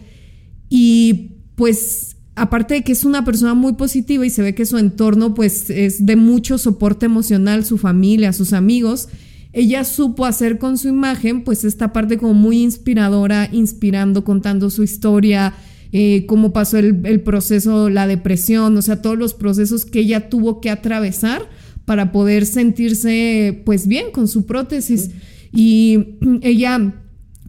Y 0.69 1.31
pues 1.55 2.17
aparte 2.37 2.75
de 2.75 2.85
que 2.85 2.93
es 2.93 3.05
una 3.05 3.25
persona 3.25 3.55
muy 3.55 3.73
positiva 3.73 4.25
y 4.27 4.31
se 4.31 4.43
ve 4.43 4.55
que 4.55 4.67
su 4.67 4.77
entorno 4.77 5.35
pues 5.35 5.71
es 5.71 6.05
de 6.05 6.17
mucho 6.17 6.59
soporte 6.59 7.07
emocional, 7.07 7.65
su 7.65 7.79
familia, 7.79 8.35
sus 8.35 8.53
amigos, 8.53 9.09
ella 9.53 9.85
supo 9.85 10.27
hacer 10.27 10.59
con 10.59 10.79
su 10.79 10.89
imagen 10.89 11.43
pues 11.43 11.65
esta 11.65 11.93
parte 11.93 12.19
como 12.19 12.35
muy 12.35 12.63
inspiradora, 12.63 13.49
inspirando, 13.51 14.25
contando 14.25 14.71
su 14.71 14.83
historia, 14.83 15.55
eh, 15.93 16.27
cómo 16.27 16.53
pasó 16.53 16.79
el, 16.79 17.01
el, 17.05 17.21
proceso, 17.21 17.89
la 17.89 18.07
depresión, 18.07 18.77
o 18.77 18.83
sea, 18.83 19.03
todos 19.03 19.19
los 19.19 19.35
procesos 19.35 19.85
que 19.85 20.01
ella 20.01 20.29
tuvo 20.29 20.61
que 20.61 20.71
atravesar 20.71 21.49
para 21.85 22.13
poder 22.13 22.45
sentirse 22.45 23.63
pues 23.65 23.87
bien 23.87 24.11
con 24.13 24.29
su 24.29 24.47
prótesis. 24.47 25.11
Y 25.53 26.19
ella 26.43 26.95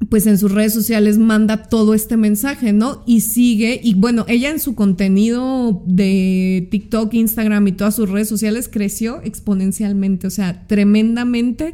pues 0.07 0.25
en 0.27 0.37
sus 0.37 0.51
redes 0.51 0.73
sociales 0.73 1.17
manda 1.17 1.63
todo 1.63 1.93
este 1.93 2.17
mensaje, 2.17 2.73
¿no? 2.73 3.03
Y 3.05 3.21
sigue, 3.21 3.79
y 3.83 3.93
bueno, 3.93 4.25
ella 4.27 4.49
en 4.49 4.59
su 4.59 4.73
contenido 4.73 5.83
de 5.85 6.67
TikTok, 6.71 7.13
Instagram 7.13 7.67
y 7.67 7.71
todas 7.73 7.95
sus 7.95 8.09
redes 8.09 8.29
sociales 8.29 8.69
creció 8.71 9.21
exponencialmente, 9.23 10.25
o 10.25 10.29
sea, 10.29 10.65
tremendamente, 10.67 11.73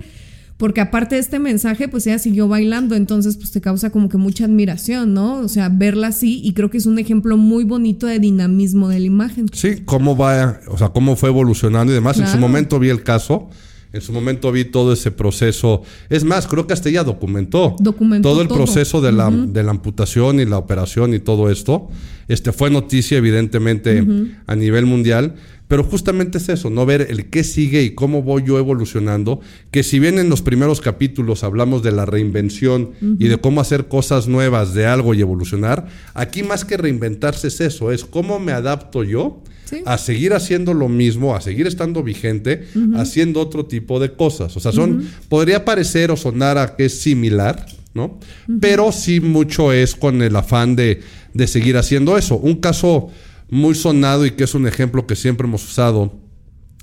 porque 0.57 0.81
aparte 0.81 1.15
de 1.15 1.21
este 1.21 1.39
mensaje, 1.39 1.87
pues 1.87 2.07
ella 2.07 2.19
siguió 2.19 2.47
bailando, 2.47 2.95
entonces 2.95 3.37
pues 3.37 3.51
te 3.51 3.61
causa 3.61 3.89
como 3.89 4.07
que 4.07 4.17
mucha 4.17 4.45
admiración, 4.45 5.13
¿no? 5.13 5.39
O 5.39 5.47
sea, 5.47 5.69
verla 5.69 6.07
así, 6.07 6.41
y 6.43 6.53
creo 6.53 6.69
que 6.69 6.77
es 6.77 6.85
un 6.85 6.97
ejemplo 6.97 7.37
muy 7.37 7.65
bonito 7.65 8.07
de 8.07 8.19
dinamismo 8.19 8.87
de 8.87 8.99
la 8.99 9.05
imagen. 9.05 9.47
Sí, 9.51 9.81
cómo 9.83 10.15
va, 10.15 10.61
o 10.67 10.77
sea, 10.77 10.89
cómo 10.89 11.15
fue 11.15 11.29
evolucionando 11.29 11.91
y 11.91 11.95
demás. 11.95 12.19
En 12.19 12.27
su 12.27 12.37
momento 12.37 12.79
vi 12.79 12.89
el 12.89 13.03
caso 13.03 13.49
en 13.95 14.01
su 14.01 14.11
momento 14.11 14.51
vi 14.51 14.65
todo 14.65 14.91
ese 14.91 15.09
proceso. 15.09 15.81
Es 16.09 16.25
más, 16.25 16.47
creo 16.47 16.67
que 16.67 16.73
hasta 16.73 16.89
ella 16.89 17.05
documentó, 17.05 17.77
todo 18.21 18.41
el 18.41 18.49
proceso 18.49 18.99
de 18.99 19.13
la, 19.13 19.31
de 19.31 19.63
la, 19.63 19.71
amputación 19.71 20.41
y 20.41 20.45
la 20.45 20.57
operación 20.57 21.13
y 21.13 21.19
todo 21.19 21.49
esto. 21.49 21.87
Este 22.27 22.51
fue 22.51 22.69
noticia, 22.69 23.17
evidentemente, 23.17 24.05
a 24.47 24.55
nivel 24.57 24.85
mundial. 24.85 25.35
Pero 25.67 25.83
justamente 25.83 26.37
es 26.37 26.49
eso, 26.49 26.69
no 26.69 26.85
ver 26.85 27.07
el 27.09 27.29
qué 27.29 27.43
sigue 27.43 27.81
y 27.81 27.95
cómo 27.95 28.21
voy 28.21 28.43
yo 28.45 28.59
evolucionando. 28.59 29.39
Que 29.71 29.83
si 29.83 29.99
bien 29.99 30.19
en 30.19 30.29
los 30.29 30.41
primeros 30.41 30.79
capítulos 30.79 31.43
hablamos 31.43 31.81
de 31.81 31.91
la 31.91 32.05
reinvención 32.05 32.91
y 33.19 33.27
de 33.27 33.37
cómo 33.37 33.61
hacer 33.61 33.87
cosas 33.87 34.27
nuevas 34.27 34.73
de 34.73 34.85
algo 34.85 35.13
y 35.13 35.21
evolucionar, 35.21 35.87
aquí 36.13 36.43
más 36.43 36.65
que 36.65 36.77
reinventarse 36.77 37.47
es 37.47 37.61
eso, 37.61 37.91
es 37.91 38.05
cómo 38.05 38.39
me 38.39 38.51
adapto 38.51 39.03
yo 39.03 39.41
a 39.85 39.97
seguir 39.97 40.33
haciendo 40.33 40.73
lo 40.73 40.89
mismo, 40.89 41.35
a 41.35 41.41
seguir 41.41 41.65
estando 41.65 42.03
vigente, 42.03 42.67
haciendo 42.95 43.41
otro 43.41 43.65
tipo 43.65 43.99
de 43.99 44.13
cosas. 44.13 44.55
O 44.55 44.59
sea, 44.59 44.71
son, 44.71 45.07
podría 45.29 45.65
parecer 45.65 46.11
o 46.11 46.17
sonar 46.17 46.57
a 46.57 46.75
que 46.75 46.85
es 46.85 46.99
similar, 46.99 47.65
¿no? 47.95 48.19
Pero 48.59 48.91
sí 48.91 49.19
mucho 49.19 49.71
es 49.71 49.95
con 49.95 50.21
el 50.21 50.35
afán 50.35 50.75
de, 50.75 51.01
de 51.33 51.47
seguir 51.47 51.77
haciendo 51.77 52.17
eso. 52.17 52.37
Un 52.37 52.55
caso 52.55 53.09
muy 53.49 53.75
sonado 53.75 54.25
y 54.25 54.31
que 54.31 54.43
es 54.43 54.55
un 54.55 54.67
ejemplo 54.67 55.05
que 55.07 55.15
siempre 55.15 55.47
hemos 55.47 55.63
usado 55.63 56.13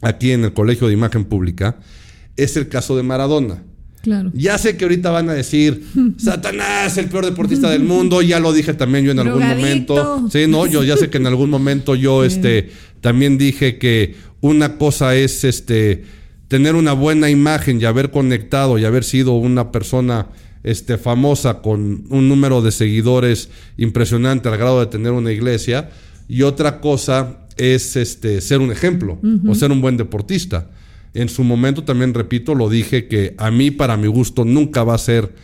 aquí 0.01 0.33
en 0.33 0.45
el 0.45 0.53
Colegio 0.53 0.89
de 0.89 0.95
Imagen 0.95 1.25
Pública, 1.25 1.79
es 2.37 2.57
el 2.57 2.69
caso 2.69 2.97
de 2.97 3.03
Maradona. 3.03 3.63
Ya 4.35 4.59
sé 4.59 4.77
que 4.77 4.85
ahorita 4.85 5.11
van 5.11 5.31
a 5.31 5.33
decir, 5.33 5.85
Satanás, 6.17 6.97
el 6.99 7.07
peor 7.07 7.25
deportista 7.25 7.71
del 7.71 7.85
mundo, 7.85 8.21
ya 8.21 8.41
lo 8.41 8.53
dije 8.53 8.75
también 8.75 9.05
yo 9.05 9.13
en 9.13 9.21
algún 9.21 9.47
momento. 9.47 10.29
Sí, 10.31 10.47
no, 10.49 10.67
yo 10.67 10.83
ya 10.83 10.97
sé 10.97 11.09
que 11.09 11.19
en 11.19 11.27
algún 11.27 11.51
momento 11.51 11.95
yo 11.95 12.25
este 12.25 12.71
también 13.01 13.39
dije 13.39 13.79
que 13.79 14.17
una 14.41 14.77
cosa 14.77 15.15
es 15.15 15.45
este 15.45 16.05
tener 16.49 16.75
una 16.75 16.93
buena 16.93 17.31
imagen 17.31 17.81
y 17.81 17.85
haber 17.85 18.11
conectado 18.11 18.77
y 18.79 18.85
haber 18.85 19.05
sido 19.05 19.33
una 19.33 19.71
persona 19.73 20.27
este, 20.65 20.99
famosa 20.99 21.63
con 21.63 22.05
un 22.11 22.29
número 22.29 22.61
de 22.61 22.73
seguidores 22.73 23.49
impresionante 23.77 24.49
al 24.49 24.59
grado 24.59 24.81
de 24.81 24.87
tener 24.87 25.13
una 25.13 25.33
iglesia 25.33 25.91
y 26.33 26.45
otra 26.45 26.81
cosa 26.81 27.47
es 27.59 27.95
este 27.95 28.41
ser 28.41 28.61
un 28.61 28.73
ejemplo 28.73 29.21
o 29.47 29.55
ser 29.55 29.71
un 29.71 29.83
buen 29.83 29.99
deportista. 29.99 30.71
En 31.13 31.29
su 31.29 31.45
momento 31.45 31.85
también, 31.85 32.15
repito, 32.15 32.55
lo 32.55 32.71
dije 32.71 33.07
que 33.07 33.35
a 33.37 33.51
mí, 33.51 33.71
para 33.71 33.99
mi 33.99 34.07
gusto, 34.07 34.47
nunca 34.47 34.83
va 34.83 34.95
a 34.95 34.99
ser 34.99 35.35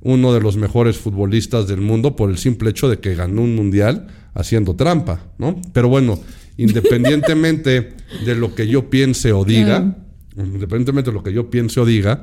uno 0.00 0.32
de 0.32 0.40
los 0.40 0.56
mejores 0.56 0.96
futbolistas 0.96 1.68
del 1.68 1.82
mundo 1.82 2.16
por 2.16 2.30
el 2.30 2.38
simple 2.38 2.70
hecho 2.70 2.88
de 2.88 2.98
que 2.98 3.14
ganó 3.14 3.42
un 3.42 3.56
mundial 3.56 4.06
haciendo 4.32 4.74
trampa, 4.74 5.20
¿no? 5.36 5.60
Pero 5.74 5.90
bueno, 5.90 6.18
independientemente 6.56 7.92
de 8.24 8.34
lo 8.34 8.54
que 8.54 8.68
yo 8.68 8.88
piense 8.88 9.34
o 9.34 9.44
diga, 9.44 9.98
independientemente 10.34 11.10
de 11.10 11.14
lo 11.14 11.22
que 11.22 11.34
yo 11.34 11.50
piense 11.50 11.78
o 11.78 11.84
diga, 11.84 12.22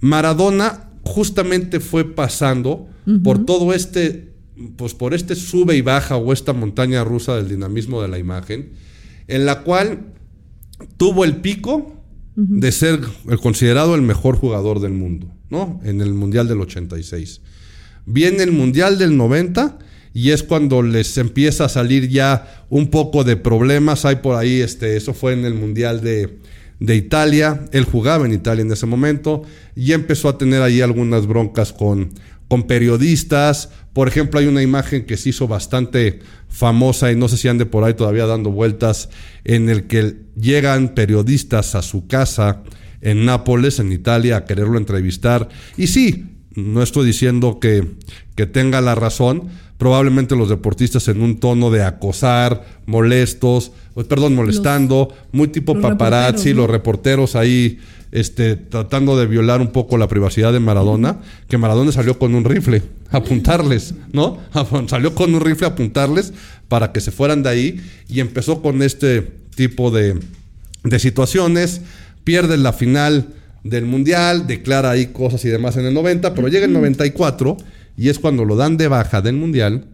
Maradona 0.00 0.88
justamente 1.02 1.80
fue 1.80 2.14
pasando 2.14 2.88
por 3.22 3.44
todo 3.44 3.74
este, 3.74 4.35
pues 4.76 4.94
por 4.94 5.14
este 5.14 5.34
sube 5.34 5.76
y 5.76 5.82
baja 5.82 6.16
o 6.16 6.32
esta 6.32 6.52
montaña 6.52 7.04
rusa 7.04 7.36
del 7.36 7.48
dinamismo 7.48 8.02
de 8.02 8.08
la 8.08 8.18
imagen, 8.18 8.70
en 9.28 9.46
la 9.46 9.62
cual 9.62 10.12
tuvo 10.96 11.24
el 11.24 11.36
pico 11.36 11.92
de 12.36 12.70
ser 12.70 13.00
el 13.28 13.38
considerado 13.38 13.94
el 13.94 14.02
mejor 14.02 14.36
jugador 14.36 14.80
del 14.80 14.92
mundo, 14.92 15.32
¿no? 15.48 15.80
En 15.84 16.02
el 16.02 16.12
Mundial 16.12 16.48
del 16.48 16.60
86. 16.60 17.40
Viene 18.04 18.42
el 18.42 18.52
Mundial 18.52 18.98
del 18.98 19.16
90 19.16 19.78
y 20.12 20.30
es 20.30 20.42
cuando 20.42 20.82
les 20.82 21.16
empieza 21.18 21.64
a 21.64 21.68
salir 21.68 22.08
ya 22.08 22.64
un 22.68 22.88
poco 22.88 23.24
de 23.24 23.36
problemas. 23.36 24.04
Hay 24.04 24.16
por 24.16 24.36
ahí, 24.36 24.60
este, 24.60 24.96
eso 24.96 25.14
fue 25.14 25.32
en 25.32 25.44
el 25.44 25.54
Mundial 25.54 26.02
de, 26.02 26.38
de 26.78 26.96
Italia. 26.96 27.64
Él 27.72 27.84
jugaba 27.84 28.26
en 28.26 28.32
Italia 28.32 28.62
en 28.62 28.72
ese 28.72 28.86
momento 28.86 29.42
y 29.74 29.92
empezó 29.92 30.28
a 30.28 30.38
tener 30.38 30.60
ahí 30.62 30.82
algunas 30.82 31.26
broncas 31.26 31.72
con, 31.72 32.10
con 32.48 32.64
periodistas. 32.64 33.70
Por 33.96 34.08
ejemplo, 34.08 34.38
hay 34.38 34.46
una 34.46 34.60
imagen 34.60 35.06
que 35.06 35.16
se 35.16 35.30
hizo 35.30 35.48
bastante 35.48 36.18
famosa 36.50 37.10
y 37.10 37.16
no 37.16 37.28
sé 37.28 37.38
si 37.38 37.48
ande 37.48 37.64
por 37.64 37.82
ahí 37.82 37.94
todavía 37.94 38.26
dando 38.26 38.50
vueltas, 38.50 39.08
en 39.42 39.70
el 39.70 39.86
que 39.86 40.16
llegan 40.38 40.90
periodistas 40.90 41.74
a 41.74 41.80
su 41.80 42.06
casa 42.06 42.62
en 43.00 43.24
Nápoles, 43.24 43.78
en 43.78 43.90
Italia, 43.92 44.36
a 44.36 44.44
quererlo 44.44 44.76
entrevistar. 44.76 45.48
Y 45.78 45.86
sí, 45.86 46.26
no 46.54 46.82
estoy 46.82 47.06
diciendo 47.06 47.58
que, 47.58 47.94
que 48.34 48.44
tenga 48.44 48.82
la 48.82 48.94
razón, 48.94 49.48
probablemente 49.78 50.36
los 50.36 50.48
deportistas 50.48 51.08
en 51.08 51.20
un 51.20 51.38
tono 51.38 51.70
de 51.70 51.82
acosar, 51.82 52.64
molestos, 52.86 53.72
perdón, 54.08 54.34
molestando, 54.34 55.14
muy 55.32 55.48
tipo 55.48 55.80
paparazzi, 55.80 56.54
los 56.54 56.68
reporteros 56.68 57.36
ahí 57.36 57.78
este, 58.12 58.56
tratando 58.56 59.18
de 59.18 59.26
violar 59.26 59.60
un 59.60 59.72
poco 59.72 59.98
la 59.98 60.08
privacidad 60.08 60.52
de 60.52 60.60
Maradona, 60.60 61.20
que 61.48 61.58
Maradona 61.58 61.92
salió 61.92 62.18
con 62.18 62.34
un 62.34 62.44
rifle 62.44 62.82
a 63.10 63.16
apuntarles, 63.18 63.94
¿no? 64.12 64.38
Salió 64.88 65.14
con 65.14 65.34
un 65.34 65.40
rifle 65.40 65.66
a 65.66 65.70
apuntarles 65.70 66.32
para 66.68 66.92
que 66.92 67.00
se 67.00 67.10
fueran 67.10 67.42
de 67.42 67.50
ahí 67.50 67.80
y 68.08 68.20
empezó 68.20 68.62
con 68.62 68.82
este 68.82 69.22
tipo 69.54 69.90
de, 69.90 70.18
de 70.84 70.98
situaciones, 70.98 71.82
pierde 72.24 72.56
la 72.56 72.72
final 72.72 73.34
del 73.64 73.84
Mundial, 73.84 74.46
declara 74.46 74.90
ahí 74.90 75.06
cosas 75.06 75.44
y 75.44 75.48
demás 75.48 75.76
en 75.76 75.86
el 75.86 75.94
90, 75.94 76.34
pero 76.34 76.48
llega 76.48 76.66
el 76.66 76.72
94 76.72 77.56
y 77.96 78.08
es 78.08 78.18
cuando 78.18 78.44
lo 78.44 78.56
dan 78.56 78.76
de 78.76 78.88
baja 78.88 79.22
del 79.22 79.36
Mundial 79.36 79.86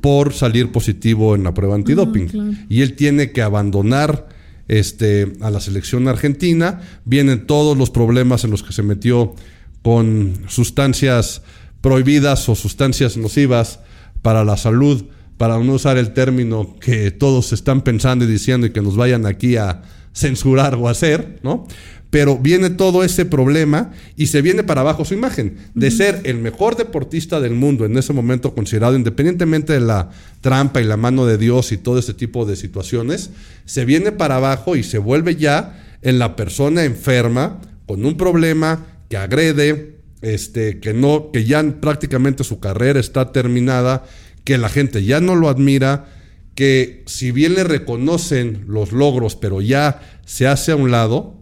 por 0.00 0.32
salir 0.32 0.72
positivo 0.72 1.34
en 1.34 1.44
la 1.44 1.54
prueba 1.54 1.74
antidoping. 1.74 2.66
Y 2.68 2.82
él 2.82 2.94
tiene 2.94 3.32
que 3.32 3.42
abandonar 3.42 4.28
este, 4.68 5.32
a 5.40 5.50
la 5.50 5.60
selección 5.60 6.08
argentina. 6.08 6.80
Vienen 7.04 7.46
todos 7.46 7.76
los 7.76 7.90
problemas 7.90 8.44
en 8.44 8.50
los 8.50 8.62
que 8.62 8.72
se 8.72 8.82
metió 8.82 9.34
con 9.82 10.34
sustancias 10.48 11.42
prohibidas 11.80 12.48
o 12.48 12.54
sustancias 12.54 13.16
nocivas 13.16 13.80
para 14.22 14.44
la 14.44 14.56
salud, 14.56 15.04
para 15.38 15.58
no 15.58 15.74
usar 15.74 15.96
el 15.98 16.12
término 16.12 16.76
que 16.78 17.10
todos 17.10 17.52
están 17.52 17.82
pensando 17.82 18.24
y 18.24 18.28
diciendo 18.28 18.66
y 18.66 18.70
que 18.70 18.82
nos 18.82 18.96
vayan 18.96 19.26
aquí 19.26 19.56
a 19.56 19.82
censurar 20.12 20.74
o 20.74 20.88
hacer, 20.88 21.40
¿no? 21.42 21.66
Pero 22.10 22.36
viene 22.36 22.70
todo 22.70 23.04
ese 23.04 23.24
problema 23.24 23.92
y 24.16 24.26
se 24.26 24.42
viene 24.42 24.64
para 24.64 24.80
abajo 24.80 25.04
su 25.04 25.14
imagen 25.14 25.56
de 25.74 25.90
ser 25.90 26.20
el 26.24 26.38
mejor 26.38 26.76
deportista 26.76 27.40
del 27.40 27.54
mundo 27.54 27.84
en 27.84 27.96
ese 27.96 28.12
momento 28.12 28.52
considerado, 28.54 28.96
independientemente 28.96 29.72
de 29.72 29.80
la 29.80 30.10
trampa 30.40 30.80
y 30.80 30.84
la 30.84 30.96
mano 30.96 31.24
de 31.24 31.38
Dios 31.38 31.70
y 31.70 31.76
todo 31.76 31.98
ese 31.98 32.14
tipo 32.14 32.44
de 32.44 32.56
situaciones, 32.56 33.30
se 33.64 33.84
viene 33.84 34.10
para 34.10 34.36
abajo 34.36 34.74
y 34.74 34.82
se 34.82 34.98
vuelve 34.98 35.36
ya 35.36 35.98
en 36.02 36.18
la 36.18 36.34
persona 36.34 36.84
enferma 36.84 37.60
con 37.86 38.04
un 38.04 38.16
problema 38.16 38.86
que 39.08 39.16
agrede, 39.16 40.00
este, 40.22 40.80
que 40.80 40.92
no, 40.92 41.30
que 41.32 41.44
ya 41.44 41.62
prácticamente 41.80 42.44
su 42.44 42.60
carrera 42.60 42.98
está 43.00 43.32
terminada, 43.32 44.04
que 44.44 44.58
la 44.58 44.68
gente 44.68 45.04
ya 45.04 45.20
no 45.20 45.36
lo 45.36 45.48
admira, 45.48 46.08
que 46.54 47.04
si 47.06 47.30
bien 47.30 47.54
le 47.54 47.64
reconocen 47.64 48.64
los 48.66 48.92
logros, 48.92 49.36
pero 49.36 49.60
ya 49.60 50.02
se 50.24 50.46
hace 50.46 50.72
a 50.72 50.76
un 50.76 50.90
lado, 50.90 51.39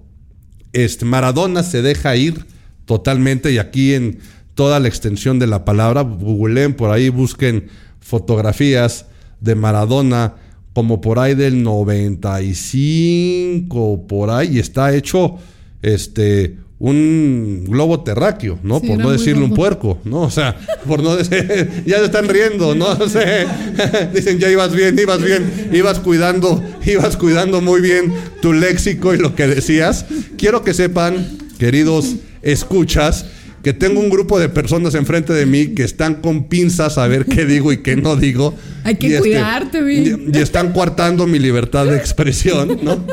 este, 0.73 1.05
Maradona 1.05 1.63
se 1.63 1.83
deja 1.83 2.17
ir 2.17 2.47
totalmente 2.85 3.53
y 3.53 3.59
aquí 3.59 3.95
en 3.95 4.19
toda 4.55 4.81
la 4.81 4.89
extensión 4.89 5.39
de 5.39 5.47
la 5.47 5.65
palabra, 5.65 6.01
googleen 6.03 6.75
por 6.75 6.91
ahí, 6.91 7.11
busquen 7.11 7.69
fotografías 8.01 9.07
de 9.41 9.55
Maradona 9.55 10.35
como 10.73 11.01
por 11.01 11.19
ahí 11.19 11.35
del 11.35 11.63
95, 11.63 14.07
por 14.07 14.31
ahí, 14.31 14.57
y 14.57 14.59
está 14.59 14.95
hecho 14.95 15.39
este 15.83 16.59
un 16.80 17.64
globo 17.66 18.00
terráqueo, 18.00 18.58
¿no? 18.62 18.80
por 18.80 18.99
no 18.99 19.11
decirle 19.11 19.42
un 19.44 19.54
puerco, 19.54 19.99
¿no? 20.04 20.23
O 20.23 20.30
sea, 20.30 20.56
por 20.87 21.02
no 21.02 21.16
decir, 21.16 21.82
ya 21.87 21.99
se 21.99 22.04
están 22.04 22.28
riendo, 22.28 22.75
¿no? 22.75 22.97
sé, 23.08 23.47
dicen, 24.14 24.38
ya 24.38 24.49
ibas 24.49 24.73
bien, 24.73 24.97
ibas 24.99 25.23
bien, 25.23 25.70
ibas 25.73 25.99
cuidando, 25.99 26.62
ibas 26.87 27.16
cuidando 27.16 27.61
muy 27.61 27.80
bien 27.80 28.12
tu 28.40 28.52
léxico 28.52 29.12
y 29.12 29.18
lo 29.18 29.35
que 29.35 29.49
decías. 29.49 30.06
Quiero 30.37 30.62
que 30.62 30.73
sepan, 30.73 31.38
queridos 31.58 32.14
escuchas, 32.42 33.26
que 33.69 33.75
tengo 33.75 34.01
un 34.01 34.09
grupo 34.09 34.41
de 34.41 34.49
personas 34.49 34.95
enfrente 34.95 35.35
de 35.35 35.45
mí 35.45 35.75
que 35.75 35.85
están 35.85 36.23
con 36.23 36.45
pinzas 36.45 36.97
a 36.97 37.07
ver 37.07 37.27
qué 37.27 37.45
digo 37.45 37.71
y 37.71 37.83
qué 37.83 37.97
no 37.97 38.17
digo. 38.17 38.55
Hay 38.83 38.95
que 38.95 39.09
este, 39.09 39.19
cuidarte, 39.19 39.81
y, 39.93 40.31
y, 40.35 40.39
están 40.39 40.73
coartando 40.73 41.27
mi 41.27 41.39
libertad 41.39 41.85
de 41.85 41.99
expresión, 41.99 42.79
¿no? 42.83 43.05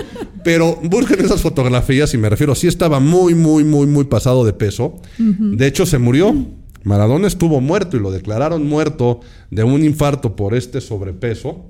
Pero 0.46 0.80
busquen 0.82 1.20
esas 1.20 1.42
fotografías 1.42 2.14
y 2.14 2.18
me 2.18 2.30
refiero, 2.30 2.56
sí 2.56 2.68
estaba 2.68 3.02
muy, 3.02 3.36
muy, 3.36 3.66
muy, 3.66 3.86
muy 3.86 4.06
pasado 4.06 4.46
de 4.46 4.54
peso. 4.54 5.02
De 5.18 5.68
hecho, 5.68 5.86
se 5.86 5.98
murió. 5.98 6.34
Maradona 6.86 7.28
estuvo 7.28 7.60
muerto 7.60 7.98
y 7.98 8.00
lo 8.00 8.12
declararon 8.12 8.66
muerto 8.66 9.20
de 9.52 9.66
un 9.66 9.84
infarto 9.84 10.38
por 10.38 10.56
este 10.56 10.80
sobrepeso, 10.80 11.66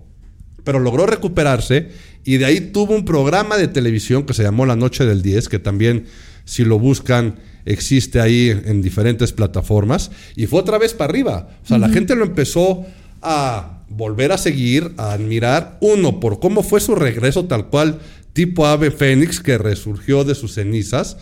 pero 0.63 0.77
logró 0.77 1.08
recuperarse 1.08 1.89
y 2.24 2.38
de 2.38 2.46
ahí 2.46 2.60
tuvo 2.60 2.94
un 2.94 3.04
programa 3.04 3.58
de 3.58 3.68
televisión 3.68 4.27
que 4.27 4.36
se 4.36 4.44
llamó 4.44 4.68
La 4.68 4.75
Noche 4.75 5.06
del 5.06 5.24
10, 5.24 5.50
que 5.50 5.58
también 5.58 6.06
si 6.44 6.63
lo 6.63 6.77
buscan 6.77 7.38
existe 7.65 8.19
ahí 8.19 8.50
en 8.50 8.81
diferentes 8.81 9.34
plataformas 9.34 10.12
y 10.36 10.45
fue 10.48 10.60
otra 10.60 10.77
vez 10.77 10.93
para 10.93 11.10
arriba. 11.10 11.50
O 11.63 11.67
sea, 11.67 11.77
la 11.77 11.89
gente 11.89 12.15
lo 12.15 12.24
empezó 12.24 12.86
a 13.22 13.84
volver 13.89 14.31
a 14.31 14.38
seguir, 14.38 14.93
a 14.98 15.13
admirar, 15.13 15.77
uno, 15.81 16.19
por 16.19 16.39
cómo 16.39 16.63
fue 16.63 16.79
su 16.79 16.95
regreso 16.95 17.45
tal 17.45 17.67
cual 17.67 18.00
tipo 18.34 18.65
ave 18.67 18.91
fénix 18.91 19.39
que 19.39 19.57
resurgió 19.57 20.24
de 20.24 20.36
sus 20.36 20.53
cenizas, 20.53 21.17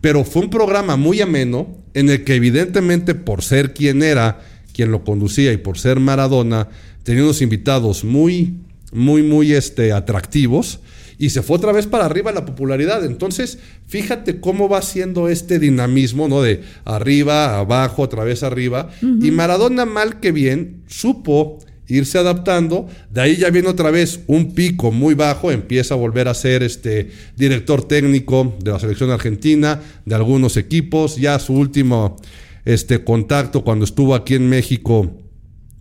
pero 0.00 0.24
fue 0.24 0.42
un 0.42 0.50
programa 0.50 0.96
muy 0.96 1.20
ameno 1.20 1.68
en 1.94 2.10
el 2.10 2.24
que 2.24 2.34
evidentemente 2.34 3.14
por 3.14 3.42
ser 3.42 3.74
quien 3.74 4.02
era, 4.02 4.40
quien 4.72 4.90
lo 4.90 5.04
conducía 5.04 5.52
y 5.52 5.58
por 5.58 5.78
ser 5.78 6.00
Maradona, 6.00 6.68
tenía 7.02 7.22
unos 7.22 7.42
invitados 7.42 8.04
muy, 8.04 8.54
muy, 8.92 9.22
muy 9.22 9.52
este, 9.52 9.92
atractivos 9.92 10.80
y 11.18 11.30
se 11.30 11.42
fue 11.42 11.56
otra 11.56 11.72
vez 11.72 11.86
para 11.86 12.06
arriba 12.06 12.32
la 12.32 12.44
popularidad. 12.44 13.04
Entonces, 13.04 13.58
fíjate 13.86 14.40
cómo 14.40 14.68
va 14.68 14.82
siendo 14.82 15.28
este 15.28 15.58
dinamismo, 15.58 16.28
¿no? 16.28 16.42
De 16.42 16.62
arriba, 16.84 17.58
abajo, 17.58 18.02
otra 18.02 18.24
vez 18.24 18.42
arriba. 18.42 18.90
Y 19.00 19.30
Maradona, 19.30 19.84
mal 19.84 20.20
que 20.20 20.32
bien, 20.32 20.82
supo 20.86 21.58
irse 21.88 22.18
adaptando. 22.18 22.88
De 23.10 23.20
ahí 23.20 23.36
ya 23.36 23.50
viene 23.50 23.68
otra 23.68 23.90
vez 23.90 24.20
un 24.26 24.54
pico 24.54 24.90
muy 24.90 25.14
bajo, 25.14 25.50
empieza 25.50 25.94
a 25.94 25.98
volver 25.98 26.28
a 26.28 26.34
ser 26.34 26.62
este 26.62 27.10
director 27.36 27.86
técnico 27.86 28.56
de 28.60 28.72
la 28.72 28.78
selección 28.80 29.10
argentina, 29.10 29.80
de 30.04 30.14
algunos 30.14 30.56
equipos. 30.56 31.16
Ya 31.16 31.38
su 31.38 31.54
último 31.54 32.16
este, 32.64 33.04
contacto 33.04 33.64
cuando 33.64 33.84
estuvo 33.84 34.14
aquí 34.14 34.34
en 34.34 34.48
México. 34.48 35.23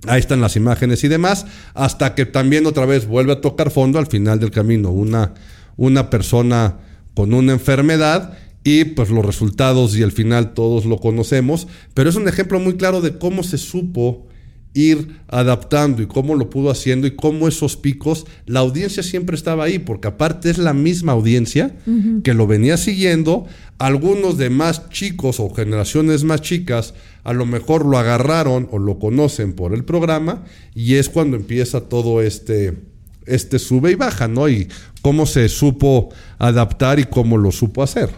Ahí 0.08 0.20
están 0.20 0.42
las 0.42 0.56
imágenes 0.56 1.04
y 1.04 1.08
demás, 1.08 1.46
hasta 1.74 2.14
que 2.16 2.26
también 2.26 2.66
otra 2.66 2.86
vez 2.86 3.08
vuelve 3.08 3.34
a 3.34 3.42
tocar 3.42 3.72
fondo 3.72 4.00
al 4.00 4.08
final 4.08 4.40
del 4.40 4.52
camino, 4.52 4.90
una, 4.90 5.34
una 5.78 6.10
persona 6.10 6.78
con 7.14 7.34
una 7.34 7.54
enfermedad 7.54 8.38
y 8.64 8.86
pues 8.86 9.10
los 9.10 9.26
resultados 9.26 9.96
y 9.96 10.02
el 10.02 10.12
final 10.12 10.54
todos 10.54 10.86
lo 10.86 10.98
conocemos, 10.98 11.68
pero 11.94 12.10
es 12.10 12.16
un 12.16 12.28
ejemplo 12.28 12.60
muy 12.60 12.76
claro 12.76 13.02
de 13.02 13.18
cómo 13.18 13.44
se 13.44 13.58
supo 13.58 14.28
ir 14.74 15.20
adaptando 15.28 16.02
y 16.02 16.08
cómo 16.08 16.36
lo 16.36 16.50
pudo 16.50 16.72
haciendo 16.72 17.06
y 17.06 17.12
cómo 17.12 17.48
esos 17.48 17.78
picos, 17.78 18.26
la 18.46 18.62
audiencia 18.62 19.04
siempre 19.04 19.36
estaba 19.36 19.66
ahí, 19.66 19.80
porque 19.80 20.08
aparte 20.08 20.50
es 20.50 20.58
la 20.58 20.74
misma 20.74 21.12
audiencia 21.12 21.76
que 22.24 22.34
lo 22.34 22.48
venía 22.48 22.78
siguiendo, 22.78 23.46
algunos 23.78 24.38
de 24.38 24.50
más 24.50 24.90
chicos 24.90 25.40
o 25.40 25.54
generaciones 25.54 26.24
más 26.24 26.42
chicas 26.42 26.94
a 27.24 27.34
lo 27.34 27.46
mejor 27.46 27.86
lo 27.86 27.98
agarraron 27.98 28.68
o 28.72 28.80
lo 28.80 29.00
conocen 29.00 29.54
por 29.54 29.74
el 29.74 29.84
programa 29.84 30.44
y 30.76 30.96
es 30.96 31.10
cuando 31.10 31.38
empieza 31.38 31.82
todo 31.82 32.22
este, 32.22 32.78
este 33.26 33.60
sube 33.60 33.92
y 33.92 33.96
baja, 33.96 34.28
¿no? 34.28 34.50
Y 34.50 34.68
cómo 35.02 35.26
se 35.26 35.48
supo 35.50 36.10
adaptar 36.38 37.00
y 37.00 37.06
cómo 37.06 37.38
lo 37.38 37.52
supo 37.52 37.84
hacer. 37.84 38.10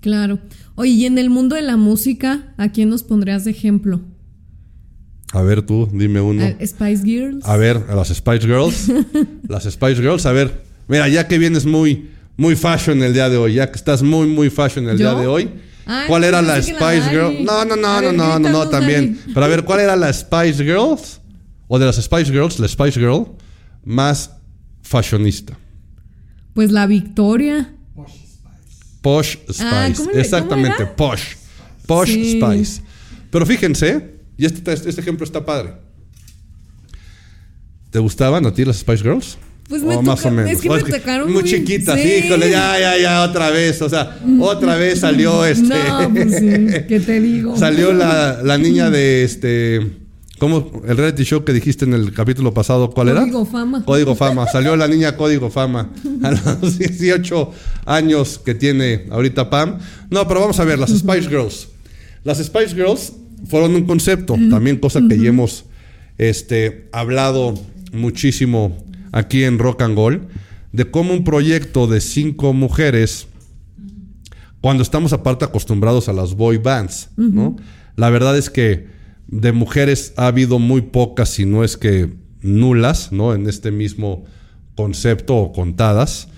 Claro. 0.00 0.40
Oye, 0.74 0.90
y 0.90 1.06
en 1.06 1.18
el 1.18 1.30
mundo 1.30 1.54
de 1.54 1.62
la 1.62 1.76
música, 1.76 2.54
¿a 2.56 2.70
quién 2.72 2.88
nos 2.88 3.02
pondrías 3.02 3.44
de 3.44 3.52
ejemplo? 3.52 4.00
A 5.32 5.42
ver 5.42 5.62
tú, 5.62 5.88
dime 5.92 6.20
uno. 6.20 6.44
Spice 6.64 7.04
Girls. 7.04 7.46
A 7.46 7.56
ver, 7.56 7.84
a 7.88 7.94
las 7.94 8.08
Spice 8.08 8.46
Girls. 8.46 8.92
las 9.48 9.64
Spice 9.64 9.96
Girls, 9.96 10.26
a 10.26 10.32
ver. 10.32 10.62
Mira, 10.88 11.08
ya 11.08 11.26
que 11.26 11.38
vienes 11.38 11.64
muy, 11.64 12.10
muy 12.36 12.56
fashion 12.56 13.02
el 13.02 13.14
día 13.14 13.30
de 13.30 13.36
hoy, 13.36 13.54
ya 13.54 13.70
que 13.70 13.76
estás 13.76 14.02
muy, 14.02 14.26
muy 14.26 14.50
fashion 14.50 14.88
el 14.88 14.98
día 14.98 15.14
de 15.14 15.26
hoy. 15.26 15.48
¿Cuál 16.06 16.24
era 16.24 16.42
la 16.42 16.62
Spice 16.62 17.10
Girl? 17.10 17.44
No, 17.44 17.64
no, 17.64 17.76
no, 17.76 18.00
no, 18.00 18.12
no, 18.12 18.38
no, 18.38 18.48
no, 18.50 18.68
también. 18.68 19.20
Pero 19.32 19.44
a 19.44 19.48
ver, 19.48 19.64
¿cuál 19.64 19.80
era 19.80 19.96
la 19.96 20.12
Spice 20.12 20.64
Girls? 20.64 21.20
O 21.68 21.78
de 21.78 21.86
las 21.86 21.96
Spice 21.96 22.30
Girls, 22.30 22.58
la 22.58 22.68
Spice 22.68 23.00
Girl 23.00 23.26
más 23.84 24.30
fashionista. 24.82 25.56
Pues 26.54 26.70
la 26.70 26.86
Victoria. 26.86 27.74
Posh 29.00 29.38
Spice. 29.50 29.62
Ah, 29.64 29.88
Exactamente, 30.14 30.86
Posh. 30.86 31.36
Posh 31.86 32.10
Spice. 32.10 32.82
Pero 33.30 33.46
fíjense, 33.46 34.20
y 34.36 34.46
este, 34.46 34.72
este, 34.72 35.00
ejemplo 35.00 35.24
está 35.24 35.44
padre. 35.44 35.74
¿Te 37.90 37.98
gustaban 37.98 38.46
a 38.46 38.52
ti 38.52 38.64
las 38.64 38.78
Spice 38.78 39.02
Girls? 39.02 39.38
Pues 39.72 39.84
me 39.84 40.02
más 40.02 40.26
o 40.26 40.30
menos. 40.30 40.50
Es 40.50 40.60
que 40.60 40.68
me 40.68 40.82
tocaron 40.82 41.32
muy, 41.32 41.44
chiquitas, 41.44 41.98
híjole, 41.98 42.50
ya, 42.50 42.78
ya, 42.78 42.98
ya, 42.98 43.22
otra 43.22 43.48
vez. 43.48 43.80
O 43.80 43.88
sea, 43.88 44.18
otra 44.38 44.76
vez 44.76 45.00
salió 45.00 45.46
este. 45.46 45.62
No, 45.88 46.10
pues 46.12 46.34
sí, 46.38 46.84
¿qué 46.86 47.00
te 47.00 47.20
digo? 47.22 47.56
Salió 47.56 47.94
la, 47.94 48.42
la 48.44 48.58
niña 48.58 48.90
de 48.90 49.24
este. 49.24 49.80
¿Cómo? 50.38 50.82
El 50.86 50.98
reality 50.98 51.24
show 51.24 51.42
que 51.42 51.54
dijiste 51.54 51.86
en 51.86 51.94
el 51.94 52.12
capítulo 52.12 52.52
pasado, 52.52 52.90
¿cuál 52.90 53.08
era? 53.08 53.20
Código 53.20 53.46
Fama. 53.46 53.82
Código 53.82 54.14
Fama. 54.14 54.46
Salió 54.46 54.76
la 54.76 54.88
niña 54.88 55.16
Código 55.16 55.48
Fama 55.48 55.88
a 56.22 56.30
los 56.60 56.78
18 56.78 57.50
años 57.86 58.42
que 58.44 58.54
tiene 58.54 59.06
ahorita 59.10 59.48
Pam. 59.48 59.78
No, 60.10 60.28
pero 60.28 60.40
vamos 60.40 60.60
a 60.60 60.64
ver, 60.64 60.78
las 60.78 60.90
Spice 60.90 61.30
Girls. 61.30 61.68
Las 62.24 62.44
Spice 62.44 62.74
Girls 62.74 63.14
fueron 63.48 63.74
un 63.74 63.86
concepto, 63.86 64.34
también 64.50 64.76
cosa 64.76 65.00
que 65.08 65.18
ya 65.18 65.30
hemos 65.30 65.64
este, 66.18 66.90
hablado 66.92 67.54
muchísimo 67.90 68.76
aquí 69.12 69.44
en 69.44 69.58
Rock 69.58 69.82
and 69.82 69.96
Roll, 69.96 70.28
de 70.72 70.90
cómo 70.90 71.12
un 71.12 71.22
proyecto 71.22 71.86
de 71.86 72.00
cinco 72.00 72.52
mujeres, 72.52 73.28
cuando 74.60 74.82
estamos 74.82 75.12
aparte 75.12 75.44
acostumbrados 75.44 76.08
a 76.08 76.12
las 76.12 76.34
boy 76.34 76.58
bands, 76.58 77.10
¿no? 77.16 77.56
La 77.96 78.10
verdad 78.10 78.36
es 78.36 78.48
que 78.48 78.88
de 79.28 79.52
mujeres 79.52 80.14
ha 80.16 80.26
habido 80.26 80.58
muy 80.58 80.80
pocas, 80.80 81.28
si 81.28 81.44
no 81.44 81.62
es 81.62 81.76
que 81.76 82.14
nulas, 82.40 83.12
¿no? 83.12 83.34
En 83.34 83.48
este 83.48 83.70
mismo 83.70 84.24
concepto 84.74 85.36
o 85.36 85.52
contadas. 85.52 86.28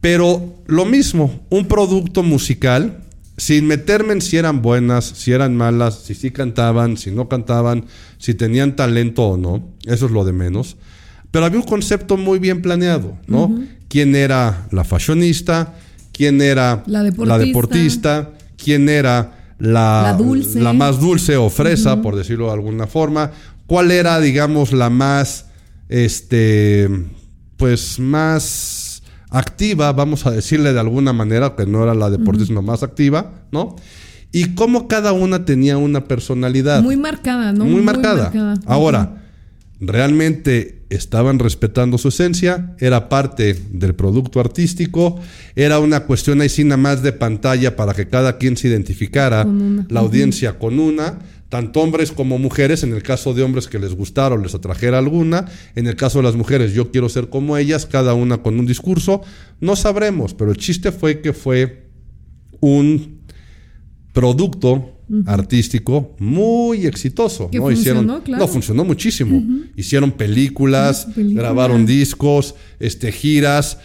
Pero 0.00 0.62
lo 0.66 0.84
mismo, 0.84 1.44
un 1.50 1.68
producto 1.68 2.22
musical 2.22 3.04
sin 3.36 3.66
meterme 3.66 4.12
en 4.12 4.20
si 4.20 4.36
eran 4.36 4.62
buenas, 4.62 5.04
si 5.04 5.32
eran 5.32 5.56
malas, 5.56 6.00
si 6.00 6.14
sí 6.14 6.30
cantaban, 6.30 6.96
si 6.96 7.10
no 7.10 7.28
cantaban, 7.28 7.86
si 8.18 8.34
tenían 8.34 8.76
talento 8.76 9.24
o 9.24 9.36
no, 9.36 9.68
eso 9.84 10.06
es 10.06 10.12
lo 10.12 10.24
de 10.24 10.32
menos. 10.32 10.76
Pero 11.32 11.46
había 11.46 11.58
un 11.58 11.66
concepto 11.66 12.16
muy 12.16 12.38
bien 12.38 12.62
planeado, 12.62 13.18
¿no? 13.26 13.52
¿Quién 13.88 14.14
era 14.14 14.68
la 14.70 14.84
fashionista? 14.84 15.74
¿Quién 16.12 16.40
era 16.40 16.84
la 16.86 17.38
deportista? 17.38 18.30
¿Quién 18.62 18.88
era 18.88 19.54
la, 19.58 20.16
la, 20.54 20.72
más 20.72 21.00
dulce 21.00 21.36
o 21.36 21.48
fresa, 21.50 22.02
por 22.02 22.14
decirlo 22.16 22.46
de 22.46 22.52
alguna 22.52 22.86
forma? 22.86 23.32
¿Cuál 23.66 23.90
era, 23.90 24.20
digamos, 24.20 24.72
la 24.72 24.90
más, 24.90 25.46
este, 25.88 26.88
pues 27.56 27.98
más 27.98 29.02
activa, 29.30 29.90
vamos 29.92 30.26
a 30.26 30.30
decirle 30.30 30.74
de 30.74 30.80
alguna 30.80 31.14
manera, 31.14 31.56
que 31.56 31.64
no 31.64 31.82
era 31.82 31.94
la 31.94 32.10
deportista 32.10 32.60
más 32.60 32.82
activa, 32.82 33.32
¿no? 33.50 33.76
Y 34.32 34.54
cómo 34.54 34.86
cada 34.86 35.12
una 35.12 35.46
tenía 35.46 35.78
una 35.78 36.04
personalidad. 36.04 36.82
Muy 36.82 36.96
marcada, 36.96 37.52
¿no? 37.52 37.64
Muy, 37.64 37.80
marcada. 37.80 38.30
Ahora, 38.66 39.21
realmente 39.84 40.84
estaban 40.90 41.40
respetando 41.40 41.98
su 41.98 42.08
esencia, 42.08 42.76
era 42.78 43.08
parte 43.08 43.56
del 43.70 43.94
producto 43.94 44.38
artístico, 44.38 45.20
era 45.56 45.80
una 45.80 46.04
cuestión 46.04 46.40
ahí 46.40 46.48
sí 46.48 46.62
nada 46.62 46.76
más 46.76 47.02
de 47.02 47.12
pantalla 47.12 47.74
para 47.74 47.92
que 47.92 48.08
cada 48.08 48.38
quien 48.38 48.56
se 48.56 48.68
identificara, 48.68 49.44
la 49.88 50.00
audiencia 50.00 50.58
con 50.58 50.78
una, 50.78 51.18
tanto 51.48 51.80
hombres 51.80 52.12
como 52.12 52.38
mujeres, 52.38 52.84
en 52.84 52.92
el 52.92 53.02
caso 53.02 53.34
de 53.34 53.42
hombres 53.42 53.66
que 53.66 53.80
les 53.80 53.94
gustara 53.94 54.36
o 54.36 54.38
les 54.38 54.54
atrajera 54.54 54.98
alguna, 54.98 55.46
en 55.74 55.88
el 55.88 55.96
caso 55.96 56.18
de 56.18 56.24
las 56.24 56.36
mujeres 56.36 56.72
yo 56.72 56.92
quiero 56.92 57.08
ser 57.08 57.28
como 57.28 57.56
ellas, 57.56 57.84
cada 57.84 58.14
una 58.14 58.38
con 58.38 58.60
un 58.60 58.66
discurso, 58.66 59.22
no 59.60 59.74
sabremos, 59.74 60.32
pero 60.32 60.52
el 60.52 60.58
chiste 60.58 60.92
fue 60.92 61.20
que 61.20 61.32
fue 61.32 61.88
un 62.60 63.22
producto 64.12 64.91
artístico 65.26 66.14
muy 66.18 66.86
exitoso. 66.86 67.50
¿no? 67.52 67.62
funcionó, 67.62 68.00
Hicieron, 68.02 68.20
claro. 68.22 68.44
no, 68.44 68.48
funcionó 68.48 68.84
muchísimo. 68.84 69.42
Hicieron 69.76 70.12
películas. 70.12 71.08
grabaron 71.16 71.86
discos, 71.86 72.54
este, 72.80 73.12
giras. 73.12 73.78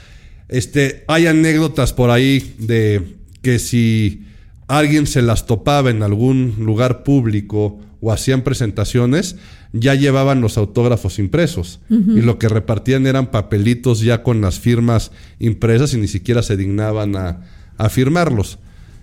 Este, 0.49 1.03
hay 1.07 1.27
anécdotas 1.27 1.93
por 1.93 2.09
ahí 2.09 2.55
de 2.59 3.17
que 3.41 3.59
si 3.59 4.23
alguien 4.67 5.07
se 5.07 5.21
las 5.21 5.45
topaba 5.45 5.89
en 5.89 6.03
algún 6.03 6.55
lugar 6.59 7.03
público 7.03 7.79
o 7.99 8.11
hacían 8.11 8.43
presentaciones, 8.43 9.35
ya 9.73 9.95
llevaban 9.95 10.41
los 10.41 10.57
autógrafos 10.57 11.19
impresos. 11.19 11.79
Y 11.89 12.21
lo 12.21 12.39
que 12.39 12.47
repartían 12.47 13.05
eran 13.07 13.31
papelitos 13.31 14.01
ya 14.01 14.23
con 14.23 14.41
las 14.41 14.59
firmas 14.59 15.11
impresas 15.39 15.93
y 15.93 15.97
ni 15.97 16.07
siquiera 16.07 16.41
se 16.41 16.57
dignaban 16.57 17.15
a, 17.15 17.41
a 17.77 17.89
firmarlos. 17.89 18.59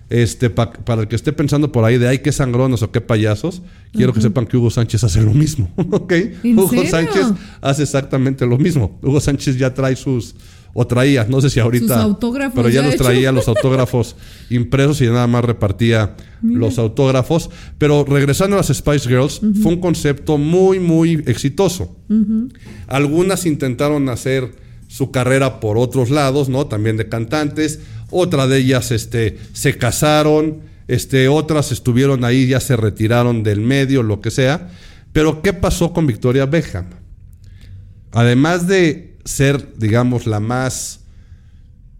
Este, 0.09 0.51
pa- 0.51 0.71
para 0.71 1.01
el 1.01 1.07
que 1.07 1.15
esté 1.15 1.33
pensando 1.33 1.71
por 1.71 1.83
ahí 1.83 1.97
de 1.97 2.07
ay, 2.07 2.19
qué 2.19 2.31
sangrones 2.31 2.83
o 2.83 2.91
qué 2.91 3.01
payasos, 3.01 3.63
quiero 3.91 4.13
que 4.13 4.21
sepan 4.21 4.45
que 4.45 4.55
Hugo 4.55 4.69
Sánchez 4.69 5.03
hace 5.03 5.21
lo 5.21 5.33
mismo. 5.33 5.71
¿ok? 5.77 6.11
¿En 6.43 6.59
Hugo 6.59 6.69
serio? 6.69 6.89
Sánchez 6.91 7.25
hace 7.61 7.83
exactamente 7.83 8.45
lo 8.45 8.57
mismo. 8.59 8.99
Hugo 9.01 9.19
Sánchez 9.19 9.57
ya 9.57 9.73
trae 9.73 9.95
sus, 9.95 10.35
o 10.75 10.85
traía, 10.85 11.25
no 11.27 11.41
sé 11.41 11.49
si 11.49 11.59
ahorita, 11.59 11.95
Sus 11.95 12.03
autógrafos 12.03 12.53
pero 12.55 12.69
ya 12.69 12.81
ya 12.81 12.87
los 12.87 12.97
traía 12.97 13.31
los 13.31 13.47
autógrafos 13.47 14.15
impresos 14.51 15.01
y 15.01 15.05
nada 15.05 15.25
más 15.25 15.43
repartía 15.43 16.15
los 16.43 16.77
autógrafos. 16.77 17.49
Pero 17.79 18.05
regresando 18.05 18.57
a 18.57 18.59
las 18.59 18.67
Spice 18.67 19.09
Girls, 19.09 19.41
fue 19.63 19.73
un 19.73 19.79
concepto 19.79 20.37
muy, 20.37 20.79
muy 20.79 21.13
exitoso. 21.25 21.95
Algunas 22.87 23.45
intentaron 23.45 24.09
hacer 24.09 24.51
su 24.87 25.09
carrera 25.11 25.59
por 25.59 25.77
otros 25.77 26.09
lados, 26.11 26.47
¿no? 26.49 26.67
También 26.67 26.95
de 26.97 27.09
cantantes. 27.09 27.79
Otra 28.09 28.47
de 28.47 28.59
ellas 28.59 28.91
este, 28.91 29.37
se 29.53 29.77
casaron, 29.77 30.61
este, 30.87 31.27
otras 31.27 31.71
estuvieron 31.71 32.23
ahí, 32.23 32.47
ya 32.47 32.59
se 32.59 32.75
retiraron 32.75 33.43
del 33.43 33.61
medio, 33.61 34.03
lo 34.03 34.21
que 34.21 34.31
sea. 34.31 34.69
Pero 35.11 35.41
¿qué 35.41 35.53
pasó 35.53 35.93
con 35.93 36.07
Victoria 36.07 36.45
Beckham? 36.45 36.85
Además 38.11 38.67
de 38.67 39.17
ser, 39.25 39.73
digamos, 39.77 40.27
la 40.27 40.39
más... 40.39 41.01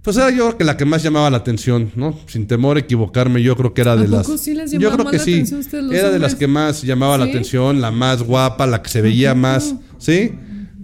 Pues 0.02 0.18
era 0.18 0.30
yo 0.30 0.46
creo 0.46 0.58
que 0.60 0.64
la 0.64 0.78
que 0.78 0.86
más 0.86 1.02
llamaba 1.02 1.32
la 1.32 1.38
atención, 1.38 1.92
¿no? 1.96 2.16
Sin 2.28 2.46
temor 2.46 2.78
a 2.78 2.82
equivocarme, 2.82 3.42
yo 3.42 3.56
creo 3.56 3.74
que 3.74 3.82
era 3.82 3.94
¿A 3.94 3.96
de 3.96 4.06
poco 4.08 4.34
las... 4.34 4.40
sí 4.40 4.54
les 4.54 4.72
yo 4.72 4.92
creo 4.92 5.04
más 5.04 5.12
que 5.12 5.18
la 5.18 5.24
sí. 5.24 5.44
Era 5.92 6.12
de 6.12 6.20
las 6.20 6.36
que 6.36 6.46
más 6.46 6.84
llamaba 6.84 7.18
la 7.18 7.26
atención, 7.26 7.82
la 7.82 7.90
más 7.90 8.22
guapa, 8.22 8.68
la 8.68 8.84
que 8.84 8.90
se 8.90 9.02
veía 9.02 9.34
más, 9.34 9.74
¿sí? 9.98 10.34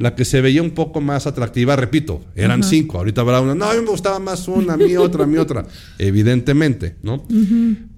La 0.01 0.15
que 0.15 0.25
se 0.25 0.41
veía 0.41 0.63
un 0.63 0.71
poco 0.71 0.99
más 0.99 1.27
atractiva, 1.27 1.75
repito, 1.75 2.25
eran 2.35 2.63
cinco, 2.63 2.97
ahorita 2.97 3.21
habrá 3.21 3.39
una, 3.39 3.53
no, 3.53 3.65
a 3.65 3.75
mí 3.75 3.81
me 3.81 3.91
gustaba 3.91 4.17
más 4.17 4.47
una, 4.47 4.73
a 4.73 4.77
mí 4.77 4.95
otra, 4.97 5.25
a 5.25 5.27
mí 5.27 5.37
otra, 5.37 5.63
evidentemente, 5.99 6.95
¿no? 7.03 7.23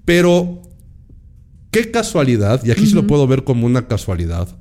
Pero, 0.04 0.60
qué 1.70 1.90
casualidad, 1.90 2.62
y 2.62 2.72
aquí 2.72 2.86
sí 2.86 2.92
lo 2.92 3.06
puedo 3.06 3.26
ver 3.26 3.42
como 3.44 3.64
una 3.64 3.88
casualidad, 3.88 4.54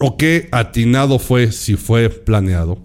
o 0.00 0.16
qué 0.16 0.48
atinado 0.50 1.20
fue 1.20 1.52
si 1.52 1.76
fue 1.76 2.10
planeado, 2.10 2.80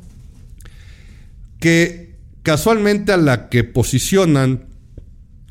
que 1.59 2.19
casualmente 2.43 3.13
a 3.13 3.17
la 3.17 3.49
que 3.49 3.63
posicionan 3.63 4.65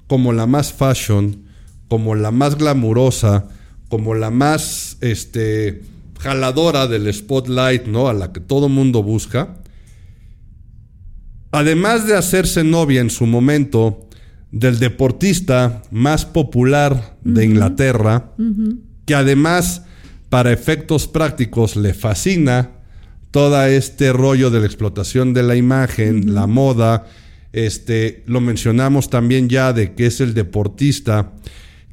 como 0.06 0.32
la 0.32 0.46
más 0.46 0.72
fashion, 0.72 1.46
como 1.88 2.14
la 2.14 2.30
más 2.30 2.56
glamurosa, 2.56 3.48
como 3.88 4.14
la 4.14 4.30
más 4.30 4.98
este, 5.00 5.82
jaladora 6.22 6.87
del 6.87 7.12
spotlight, 7.12 7.87
¿no? 7.87 8.09
A 8.09 8.14
la 8.14 8.33
que 8.33 8.40
todo 8.40 8.68
mundo 8.68 9.02
busca. 9.02 9.56
Además 11.50 12.06
de 12.06 12.16
hacerse 12.16 12.62
novia 12.62 13.00
en 13.00 13.11
su 13.11 13.26
momento 13.26 14.09
del 14.52 14.78
deportista 14.78 15.83
más 15.90 16.24
popular 16.24 17.16
de 17.22 17.44
Inglaterra, 17.44 18.33
que 19.04 19.14
además 19.14 19.83
para 20.28 20.52
efectos 20.52 21.09
prácticos 21.09 21.76
le 21.76 21.94
fascina 21.94 22.70
todo 23.30 23.64
este 23.64 24.12
rollo 24.12 24.50
de 24.50 24.61
la 24.61 24.66
explotación 24.66 25.35
de 25.35 25.42
la 25.42 25.56
imagen, 25.56 26.35
la 26.35 26.46
moda, 26.46 27.06
este, 27.52 28.22
lo 28.26 28.40
mencionamos 28.40 29.11
también 29.11 29.48
ya 29.48 29.72
de 29.72 29.94
que 29.94 30.06
es 30.06 30.20
el 30.20 30.35
deportista 30.35 31.33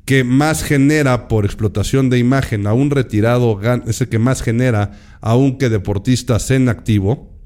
que 0.08 0.24
más 0.24 0.64
genera 0.64 1.28
por 1.28 1.44
explotación 1.44 2.10
de 2.10 2.18
imagen 2.18 2.66
a 2.66 2.74
un 2.74 2.92
retirado, 2.92 3.60
es 3.86 4.00
el 4.00 4.08
que 4.08 4.20
más 4.20 4.42
genera 4.42 4.94
aún 5.20 5.58
que 5.58 5.68
deportistas 5.68 6.50
en 6.50 6.70
activo. 6.70 7.38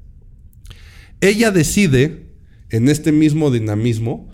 Ella 1.20 1.50
decide, 1.50 2.30
en 2.70 2.88
este 2.88 3.10
mismo 3.10 3.50
dinamismo, 3.50 4.30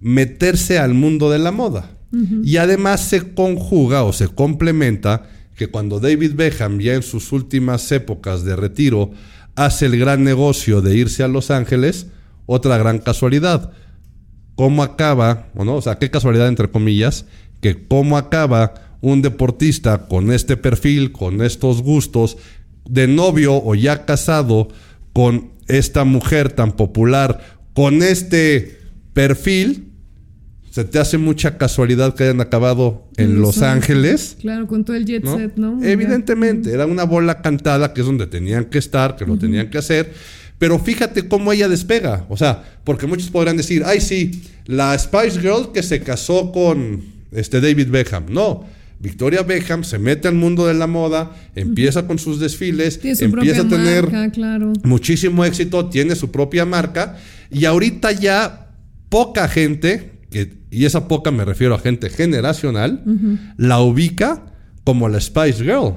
meterse 0.00 0.80
al 0.80 0.94
mundo 0.94 1.30
de 1.30 1.38
la 1.38 1.52
moda. 1.52 1.96
Y 2.42 2.56
además 2.56 3.02
se 3.02 3.34
conjuga 3.34 4.02
o 4.02 4.12
se 4.12 4.26
complementa 4.26 5.28
que 5.54 5.68
cuando 5.68 6.00
David 6.00 6.34
Beckham 6.34 6.80
ya 6.80 6.94
en 6.94 7.04
sus 7.04 7.30
últimas 7.30 7.92
épocas 7.92 8.42
de 8.42 8.56
retiro 8.56 9.12
hace 9.54 9.86
el 9.86 9.96
gran 9.96 10.24
negocio 10.24 10.80
de 10.80 10.96
irse 10.96 11.22
a 11.22 11.28
Los 11.28 11.52
Ángeles, 11.52 12.08
otra 12.46 12.78
gran 12.78 12.98
casualidad. 12.98 13.70
¿Cómo 14.56 14.82
acaba, 14.82 15.46
o 15.54 15.64
no? 15.64 15.76
O 15.76 15.82
sea, 15.82 16.00
qué 16.00 16.10
casualidad 16.10 16.48
entre 16.48 16.68
comillas, 16.68 17.26
que 17.60 17.86
cómo 17.86 18.16
acaba 18.16 18.74
un 19.00 19.22
deportista 19.22 20.06
con 20.08 20.32
este 20.32 20.56
perfil, 20.56 21.12
con 21.12 21.42
estos 21.42 21.82
gustos, 21.82 22.36
de 22.88 23.06
novio 23.06 23.54
o 23.54 23.74
ya 23.74 24.04
casado 24.04 24.68
con 25.12 25.50
esta 25.68 26.04
mujer 26.04 26.52
tan 26.52 26.72
popular, 26.72 27.40
con 27.74 28.02
este 28.02 28.78
perfil, 29.12 29.90
se 30.70 30.84
te 30.84 30.98
hace 30.98 31.18
mucha 31.18 31.58
casualidad 31.58 32.14
que 32.14 32.24
hayan 32.24 32.40
acabado 32.40 33.08
en 33.16 33.40
Los 33.40 33.60
Ángeles. 33.62 34.36
Claro, 34.40 34.66
con 34.68 34.84
todo 34.84 34.96
el 34.96 35.04
jet 35.04 35.24
¿no? 35.24 35.36
set, 35.36 35.56
¿no? 35.56 35.82
Evidentemente, 35.82 36.72
era 36.72 36.86
una 36.86 37.04
bola 37.04 37.42
cantada 37.42 37.92
que 37.92 38.02
es 38.02 38.06
donde 38.06 38.28
tenían 38.28 38.66
que 38.66 38.78
estar, 38.78 39.16
que 39.16 39.26
lo 39.26 39.36
tenían 39.36 39.68
que 39.68 39.78
hacer. 39.78 40.12
Pero 40.58 40.78
fíjate 40.78 41.26
cómo 41.26 41.52
ella 41.52 41.68
despega. 41.68 42.26
O 42.28 42.36
sea, 42.36 42.62
porque 42.84 43.06
muchos 43.06 43.30
podrán 43.30 43.56
decir, 43.56 43.82
ay, 43.84 44.00
sí, 44.00 44.42
la 44.66 44.96
Spice 44.96 45.40
Girl 45.40 45.72
que 45.72 45.82
se 45.82 46.02
casó 46.02 46.52
con 46.52 47.02
este 47.32 47.60
David 47.60 47.88
Beckham. 47.88 48.26
No. 48.28 48.64
Victoria 49.00 49.42
Beckham 49.42 49.82
se 49.82 49.98
mete 49.98 50.28
al 50.28 50.34
mundo 50.34 50.66
de 50.66 50.74
la 50.74 50.86
moda, 50.86 51.34
empieza 51.54 52.06
con 52.06 52.18
sus 52.18 52.38
desfiles, 52.38 53.00
Tiene 53.00 53.16
su 53.16 53.24
empieza 53.24 53.62
a 53.62 53.68
tener 53.68 54.04
marca, 54.04 54.30
claro. 54.30 54.74
muchísimo 54.84 55.42
éxito, 55.46 55.88
tiene 55.88 56.14
su 56.14 56.30
propia 56.30 56.66
marca 56.66 57.16
y 57.50 57.64
ahorita 57.64 58.12
ya 58.12 58.68
poca 59.08 59.48
gente, 59.48 60.12
que, 60.30 60.52
y 60.70 60.84
esa 60.84 61.08
poca 61.08 61.30
me 61.30 61.46
refiero 61.46 61.74
a 61.74 61.78
gente 61.78 62.10
generacional, 62.10 63.02
la 63.56 63.80
ubica 63.80 64.52
como 64.84 65.08
la 65.08 65.18
Spice 65.18 65.64
Girl. 65.64 65.94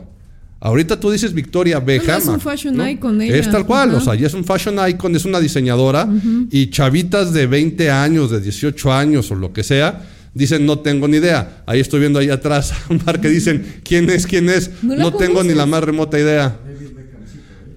Ahorita 0.62 0.98
tú 0.98 1.12
dices 1.12 1.34
Victoria 1.34 1.82
Beckham. 1.82 2.22
es 2.22 2.28
un 2.28 2.40
fashion 2.40 2.88
icon 2.88 3.22
ella. 3.22 3.36
Es 3.36 3.52
tal 3.52 3.66
cual, 3.66 3.96
o 3.96 4.00
sea, 4.00 4.16
ya 4.16 4.28
es 4.28 4.34
un 4.34 4.46
fashion 4.46 4.78
icon, 4.88 5.14
es 5.14 5.26
una 5.26 5.42
diseñadora 5.42 6.08
y 6.50 6.70
chavitas 6.70 7.34
de 7.34 7.48
20 7.48 7.92
años, 7.92 8.32
de 8.32 8.40
18 8.40 8.94
años 8.94 9.30
o 9.30 9.36
lo 9.36 9.52
que 9.52 9.62
sea, 9.62 10.04
dicen 10.34 10.66
no 10.66 10.80
tengo 10.80 11.08
ni 11.08 11.18
idea. 11.18 11.64
Ahí 11.66 11.80
estoy 11.80 12.00
viendo 12.00 12.20
ahí 12.20 12.30
atrás 12.30 12.74
un 12.90 13.00
par 13.00 13.20
que 13.22 13.30
dicen 13.30 13.82
quién 13.84 14.10
es, 14.10 14.26
quién 14.28 14.50
es. 14.50 14.72
¿No 14.84 15.14
tengo 15.14 15.44
ni 15.44 15.54
la 15.54 15.66
más 15.66 15.84
remota 15.84 16.20
idea. 16.20 16.58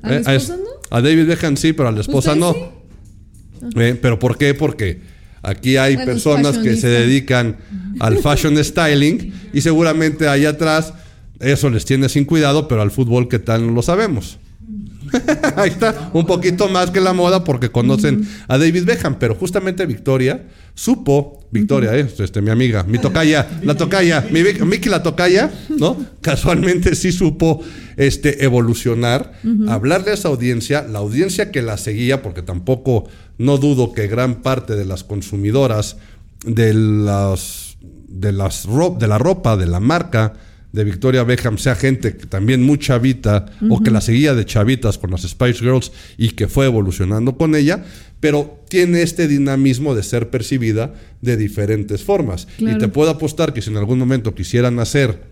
¿A 0.02 0.08
la 0.10 0.16
Eh, 0.16 0.22
a, 0.26 0.34
esposa 0.34 0.54
es- 0.54 0.60
no? 0.60 0.66
a 0.90 1.00
David 1.00 1.26
Beckham 1.26 1.56
sí, 1.56 1.72
pero 1.72 1.88
a 1.88 1.92
la 1.92 2.00
esposa 2.00 2.32
¿Usted 2.32 2.40
no. 2.40 2.52
sí? 2.54 3.68
Eh, 3.80 3.98
¿Pero 4.00 4.18
por 4.18 4.38
qué? 4.38 4.54
Porque 4.54 5.00
aquí 5.42 5.76
hay 5.76 5.96
Bueno, 5.96 6.12
personas 6.12 6.58
que 6.58 6.76
se 6.76 6.88
dedican 6.88 7.56
al 8.00 8.18
fashion 8.18 8.56
styling 8.64 9.32
y 9.52 9.60
seguramente 9.62 10.28
ahí 10.28 10.44
atrás 10.44 10.92
eso 11.40 11.68
les 11.70 11.84
tiene 11.84 12.08
sin 12.08 12.24
cuidado, 12.24 12.68
pero 12.68 12.82
al 12.82 12.90
fútbol 12.90 13.28
qué 13.28 13.38
tal 13.38 13.66
no 13.66 13.72
lo 13.72 13.82
sabemos. 13.82 14.38
Ahí 15.56 15.70
está, 15.70 16.10
un 16.12 16.26
poquito 16.26 16.68
más 16.68 16.90
que 16.90 17.00
la 17.00 17.12
moda 17.12 17.44
porque 17.44 17.70
conocen 17.70 18.26
a 18.48 18.58
David 18.58 18.84
Beckham, 18.84 19.18
pero 19.18 19.34
justamente 19.34 19.86
Victoria 19.86 20.44
supo, 20.74 21.46
Victoria, 21.50 21.96
eh, 21.96 22.06
este, 22.18 22.42
mi 22.42 22.50
amiga, 22.50 22.82
mi 22.84 22.98
tocaya, 22.98 23.48
la 23.62 23.74
tocaya, 23.78 24.26
mi 24.30 24.42
Vic- 24.42 24.62
Miki 24.64 24.88
la 24.90 25.02
tocaya, 25.02 25.50
¿no? 25.70 25.96
Casualmente 26.20 26.94
sí 26.94 27.12
supo 27.12 27.62
este, 27.96 28.44
evolucionar, 28.44 29.32
hablarle 29.68 30.10
a 30.10 30.14
esa 30.14 30.28
audiencia, 30.28 30.82
la 30.82 30.98
audiencia 30.98 31.50
que 31.50 31.62
la 31.62 31.78
seguía, 31.78 32.22
porque 32.22 32.42
tampoco, 32.42 33.08
no 33.38 33.56
dudo 33.56 33.92
que 33.94 34.06
gran 34.06 34.42
parte 34.42 34.76
de 34.76 34.84
las 34.84 35.02
consumidoras 35.04 35.96
de 36.44 36.74
las, 36.74 37.78
de 38.08 38.32
las 38.32 38.66
de 38.98 39.08
la 39.08 39.16
ropa, 39.18 39.56
de 39.56 39.66
la 39.66 39.80
marca, 39.80 40.34
de 40.72 40.84
Victoria 40.84 41.24
Beckham 41.24 41.58
sea 41.58 41.74
gente 41.74 42.16
que 42.16 42.26
también 42.26 42.62
muy 42.62 42.78
chavita 42.78 43.46
o 43.70 43.82
que 43.82 43.90
la 43.90 44.00
seguía 44.00 44.34
de 44.34 44.44
chavitas 44.44 44.98
con 44.98 45.10
las 45.10 45.22
Spice 45.22 45.60
Girls 45.60 45.92
y 46.18 46.30
que 46.30 46.48
fue 46.48 46.66
evolucionando 46.66 47.36
con 47.36 47.54
ella, 47.54 47.84
pero 48.20 48.62
tiene 48.68 49.02
este 49.02 49.28
dinamismo 49.28 49.94
de 49.94 50.02
ser 50.02 50.30
percibida 50.30 50.94
de 51.22 51.36
diferentes 51.36 52.02
formas. 52.02 52.46
Y 52.58 52.76
te 52.78 52.88
puedo 52.88 53.10
apostar 53.10 53.52
que 53.52 53.62
si 53.62 53.70
en 53.70 53.76
algún 53.76 53.98
momento 53.98 54.34
quisieran 54.34 54.78
hacer 54.78 55.22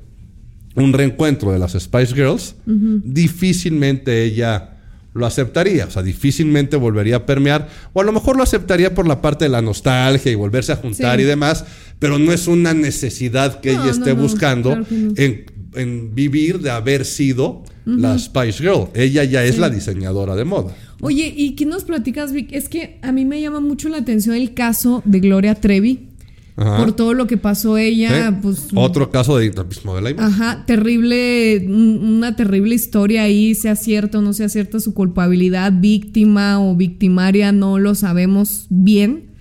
un 0.77 0.93
reencuentro 0.93 1.53
de 1.53 1.59
las 1.59 1.73
Spice 1.73 2.15
Girls, 2.15 2.57
difícilmente 2.67 4.23
ella 4.25 4.74
lo 5.15 5.27
aceptaría, 5.27 5.87
o 5.87 5.91
sea, 5.91 6.03
difícilmente 6.03 6.77
volvería 6.77 7.17
a 7.17 7.27
permear, 7.27 7.69
o 7.93 8.01
a 8.01 8.05
lo 8.05 8.13
mejor 8.13 8.37
lo 8.37 8.43
aceptaría 8.43 8.95
por 8.95 9.07
la 9.07 9.23
parte 9.23 9.45
de 9.45 9.49
la 9.49 9.63
nostalgia 9.63 10.31
y 10.31 10.35
volverse 10.35 10.73
a 10.73 10.77
juntar 10.77 11.21
y 11.21 11.25
demás, 11.25 11.65
pero 12.01 12.19
no 12.19 12.33
es 12.33 12.49
una 12.49 12.75
necesidad 12.75 13.61
que 13.61 13.71
ella 13.71 13.91
esté 13.91 14.13
buscando 14.13 14.77
en, 15.17 16.15
vivir 16.15 16.61
de 16.61 16.71
haber 16.71 17.05
sido 17.05 17.63
la 17.85 18.19
Spice 18.19 18.59
Girl. 18.59 18.89
Ella 18.95 19.25
ya 19.25 19.45
es 19.45 19.59
la 19.59 19.71
diseñadora 19.71 20.37
de 20.37 20.45
moda. 20.45 20.75
Oye, 21.01 21.33
¿y 21.37 21.57
qué 21.57 21.67
nos 21.67 21.85
platicas, 21.85 22.33
Vic? 22.33 22.53
Es 22.53 22.69
que 22.69 22.99
a 23.03 23.13
mí 23.13 23.25
me 23.25 23.41
llama 23.41 23.61
mucho 23.61 23.89
la 23.89 23.99
atención 23.99 24.37
el 24.37 24.55
caso 24.55 25.03
de 25.05 25.21
Gloria 25.21 25.55
Trevi 25.57 26.14
por 26.55 26.93
todo 26.93 27.15
lo 27.15 27.27
que 27.27 27.37
pasó 27.37 27.77
ella. 27.79 28.39
Pues, 28.41 28.69
Otro 28.75 29.11
caso 29.11 29.37
de 29.37 29.51
dinamismo 29.51 29.97
de 29.97 30.03
la 30.03 30.11
imagen. 30.11 30.33
Ajá, 30.33 30.65
terrible, 30.67 31.67
una 31.69 32.37
terrible 32.37 32.75
historia 32.75 33.23
ahí, 33.23 33.55
sea 33.55 33.75
cierto 33.75 34.19
o 34.19 34.23
no 34.23 34.33
sea 34.33 34.49
cierta 34.49 34.79
su 34.79 34.95
culpabilidad, 34.95 35.73
víctima 35.75 36.61
o 36.61 36.77
victimaria, 36.77 37.51
no 37.51 37.79
lo 37.79 37.95
sabemos 37.95 38.67
bien. 38.71 39.35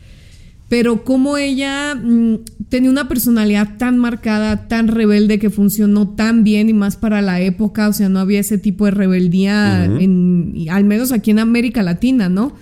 Pero 0.70 1.04
como 1.04 1.38
ella 1.38 1.94
mm, 1.94 2.38
tenía 2.70 2.90
una 2.90 3.08
personalidad 3.08 3.78
tan 3.78 4.00
marcada, 4.00 4.68
tan 4.68 4.88
rebelde, 4.88 5.38
que 5.38 5.52
funcionó 5.52 6.10
tan 6.10 6.44
bien 6.44 6.68
y 6.68 6.74
más 6.74 6.96
para 6.96 7.22
la 7.22 7.40
época, 7.42 7.90
o 7.90 7.94
sea, 7.94 8.10
no 8.10 8.20
había 8.20 8.40
ese 8.40 8.58
tipo 8.58 8.86
de 8.86 8.92
rebeldía, 8.92 9.86
en, 9.86 10.66
al 10.72 10.84
menos 10.84 11.12
aquí 11.12 11.30
en 11.30 11.38
América 11.38 11.84
Latina, 11.84 12.28
¿no? 12.28 12.56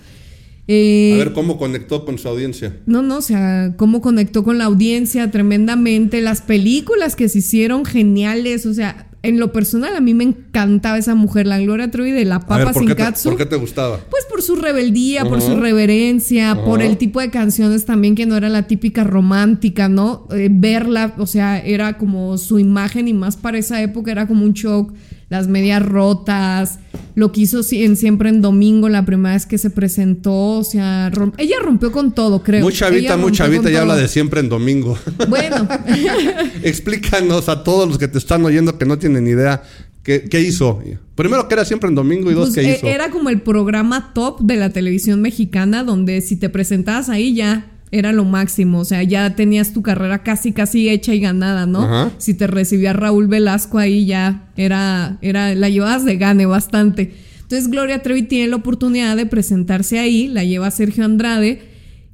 Eh, 0.68 1.14
a 1.14 1.18
ver 1.18 1.32
cómo 1.32 1.58
conectó 1.58 2.04
con 2.04 2.18
su 2.18 2.28
audiencia. 2.28 2.76
No, 2.86 3.02
no, 3.02 3.18
o 3.18 3.22
sea, 3.22 3.74
cómo 3.76 4.00
conectó 4.00 4.44
con 4.44 4.58
la 4.58 4.64
audiencia 4.64 5.30
tremendamente. 5.30 6.20
Las 6.20 6.40
películas 6.40 7.16
que 7.16 7.28
se 7.28 7.38
hicieron 7.38 7.84
geniales, 7.84 8.64
o 8.66 8.74
sea, 8.74 9.08
en 9.24 9.38
lo 9.38 9.52
personal 9.52 9.94
a 9.96 10.00
mí 10.00 10.14
me 10.14 10.24
encantaba 10.24 10.98
esa 10.98 11.14
mujer, 11.14 11.46
la 11.46 11.60
Gloria 11.60 11.90
Trevi 11.90 12.10
de 12.10 12.24
la 12.24 12.40
Papa 12.40 12.72
Sin 12.72 12.92
Katsu. 12.94 13.30
¿Por 13.30 13.38
qué 13.38 13.46
te 13.46 13.56
gustaba? 13.56 14.00
Pues 14.10 14.24
por 14.28 14.42
su 14.42 14.56
rebeldía, 14.56 15.24
por 15.24 15.40
su 15.40 15.56
reverencia, 15.56 16.64
por 16.64 16.82
el 16.82 16.96
tipo 16.96 17.20
de 17.20 17.30
canciones 17.30 17.84
también 17.84 18.14
que 18.14 18.26
no 18.26 18.36
era 18.36 18.48
la 18.48 18.66
típica 18.66 19.04
romántica, 19.04 19.88
¿no? 19.88 20.26
Eh, 20.32 20.48
verla, 20.50 21.14
o 21.18 21.26
sea, 21.26 21.58
era 21.58 21.98
como 21.98 22.36
su 22.38 22.58
imagen 22.58 23.06
y 23.08 23.12
más 23.12 23.36
para 23.36 23.58
esa 23.58 23.80
época 23.80 24.10
era 24.10 24.26
como 24.26 24.44
un 24.44 24.52
shock 24.52 24.92
las 25.28 25.48
medias 25.48 25.82
rotas, 25.82 26.78
lo 27.14 27.32
que 27.32 27.42
hizo 27.42 27.60
en 27.70 27.96
Siempre 27.96 28.28
en 28.28 28.40
Domingo 28.40 28.88
la 28.88 29.04
primera 29.04 29.34
vez 29.34 29.46
que 29.46 29.58
se 29.58 29.70
presentó, 29.70 30.58
o 30.58 30.64
sea, 30.64 31.10
ella 31.38 31.56
rompió 31.62 31.92
con 31.92 32.12
todo, 32.12 32.42
creo. 32.42 32.62
Mucha 32.62 32.86
chavita, 32.86 33.16
mucha 33.16 33.44
chavita 33.44 33.70
y 33.70 33.76
habla 33.76 33.96
de 33.96 34.08
Siempre 34.08 34.40
en 34.40 34.48
Domingo. 34.48 34.98
Bueno. 35.28 35.68
Explícanos 36.62 37.48
a 37.48 37.64
todos 37.64 37.88
los 37.88 37.98
que 37.98 38.08
te 38.08 38.18
están 38.18 38.44
oyendo 38.44 38.78
que 38.78 38.84
no 38.84 38.98
tienen 38.98 39.26
idea 39.26 39.62
¿Qué, 40.02 40.40
hizo? 40.40 40.82
Primero 41.14 41.46
que 41.46 41.54
era 41.54 41.64
siempre 41.64 41.88
en 41.88 41.94
domingo 41.94 42.30
y 42.30 42.34
dos, 42.34 42.50
pues, 42.50 42.66
¿qué 42.66 42.74
hizo? 42.74 42.86
Era 42.86 43.10
como 43.10 43.28
el 43.28 43.40
programa 43.40 44.12
top 44.14 44.40
de 44.40 44.56
la 44.56 44.70
televisión 44.70 45.22
mexicana 45.22 45.84
donde 45.84 46.20
si 46.22 46.34
te 46.34 46.48
presentabas 46.48 47.08
ahí 47.08 47.34
ya 47.34 47.71
era 47.92 48.10
lo 48.12 48.24
máximo, 48.24 48.80
o 48.80 48.84
sea, 48.86 49.02
ya 49.02 49.36
tenías 49.36 49.74
tu 49.74 49.82
carrera 49.82 50.22
casi, 50.22 50.52
casi 50.52 50.88
hecha 50.88 51.14
y 51.14 51.20
ganada, 51.20 51.66
¿no? 51.66 52.10
Si 52.16 52.32
te 52.32 52.46
recibía 52.46 52.94
Raúl 52.94 53.28
Velasco 53.28 53.78
ahí 53.78 54.06
ya 54.06 54.48
era, 54.56 55.18
era, 55.20 55.54
la 55.54 55.68
llevabas 55.68 56.06
de 56.06 56.16
gane 56.16 56.46
bastante. 56.46 57.12
Entonces 57.42 57.68
Gloria 57.68 58.00
Trevi 58.00 58.22
tiene 58.22 58.48
la 58.48 58.56
oportunidad 58.56 59.14
de 59.14 59.26
presentarse 59.26 59.98
ahí, 59.98 60.26
la 60.26 60.42
lleva 60.42 60.70
Sergio 60.70 61.04
Andrade, 61.04 61.60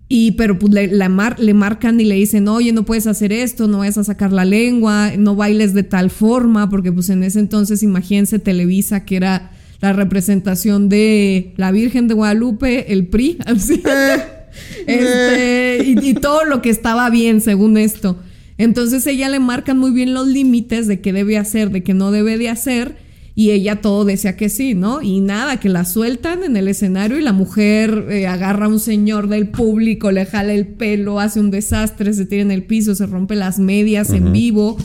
y 0.09 0.33
pero 0.33 0.59
pues 0.59 0.73
le, 0.73 0.89
le 0.89 1.55
marcan 1.55 2.01
y 2.01 2.05
le 2.05 2.17
dicen, 2.17 2.49
oye, 2.49 2.73
no 2.73 2.85
puedes 2.85 3.07
hacer 3.07 3.33
esto, 3.33 3.69
no 3.69 3.79
vayas 3.79 3.99
a 3.99 4.05
sacar 4.05 4.33
la 4.33 4.45
lengua, 4.45 5.13
no 5.17 5.37
bailes 5.37 5.75
de 5.75 5.85
tal 5.85 6.11
forma, 6.11 6.69
porque 6.69 6.91
pues 6.91 7.09
en 7.09 7.23
ese 7.23 7.39
entonces 7.39 7.85
imagínense 7.85 8.41
Televisa 8.41 9.05
que 9.05 9.15
era 9.15 9.53
la 9.81 9.93
representación 9.93 10.89
de 10.89 11.53
la 11.57 11.71
Virgen 11.71 12.09
de 12.09 12.15
Guadalupe, 12.15 12.93
el 12.93 13.07
PRI, 13.07 13.39
así. 13.47 13.81
Este, 14.87 15.83
y, 15.85 16.15
todo 16.15 16.45
lo 16.45 16.63
que 16.63 16.71
estaba 16.71 17.11
bien 17.11 17.41
según 17.41 17.77
esto. 17.77 18.17
Entonces 18.57 19.07
ella 19.07 19.29
le 19.29 19.39
marcan 19.39 19.79
muy 19.79 19.91
bien 19.91 20.15
los 20.15 20.27
límites 20.27 20.87
de 20.87 21.01
qué 21.01 21.13
debe 21.13 21.39
hacer, 21.39 21.71
de 21.71 21.83
qué 21.83 21.95
no 21.95 22.11
debe 22.11 22.39
de 22.39 22.49
hacer. 22.49 22.97
Y 23.35 23.53
ella 23.53 23.77
todo 23.77 24.05
decía 24.05 24.37
que 24.37 24.49
sí, 24.49 24.75
¿no? 24.75 25.01
Y 25.01 25.21
nada, 25.21 25.61
que 25.61 25.69
la 25.69 25.85
sueltan 25.85 26.43
en 26.43 26.57
el 26.57 26.67
escenario 26.67 27.19
y 27.19 27.23
la 27.23 27.33
mujer 27.33 28.07
eh, 28.11 28.27
agarra 28.27 28.67
a 28.67 28.69
un 28.69 28.81
señor 28.81 29.29
del 29.29 29.49
público, 29.49 30.11
le 30.11 30.27
jala 30.27 30.55
el 30.55 30.67
pelo, 30.67 31.21
hace 31.21 31.39
un 31.39 31.53
desastre, 31.53 32.13
se 32.15 32.27
tira 32.27 32.43
en 32.43 32.51
el 32.51 32.65
piso, 32.65 32.97
se 32.97 33.07
rompe 33.07 33.37
las 33.37 33.61
medias 33.61 34.11
en 34.11 34.33
vivo. 34.33 34.77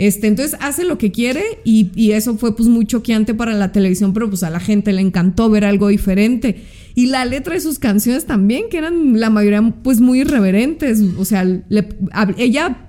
Este, 0.00 0.28
entonces 0.28 0.58
hace 0.62 0.84
lo 0.84 0.96
que 0.96 1.12
quiere 1.12 1.42
y, 1.62 1.90
y, 1.94 2.12
eso 2.12 2.38
fue 2.38 2.56
pues 2.56 2.70
muy 2.70 2.86
choqueante 2.86 3.34
para 3.34 3.52
la 3.52 3.70
televisión, 3.70 4.14
pero 4.14 4.30
pues 4.30 4.42
a 4.42 4.48
la 4.48 4.58
gente 4.58 4.94
le 4.94 5.02
encantó 5.02 5.50
ver 5.50 5.66
algo 5.66 5.88
diferente. 5.88 6.64
Y 6.94 7.08
la 7.08 7.26
letra 7.26 7.52
de 7.52 7.60
sus 7.60 7.78
canciones 7.78 8.24
también, 8.24 8.70
que 8.70 8.78
eran 8.78 9.20
la 9.20 9.28
mayoría 9.28 9.60
pues 9.82 10.00
muy 10.00 10.20
irreverentes. 10.20 11.02
O 11.18 11.26
sea, 11.26 11.46
ella 12.38 12.88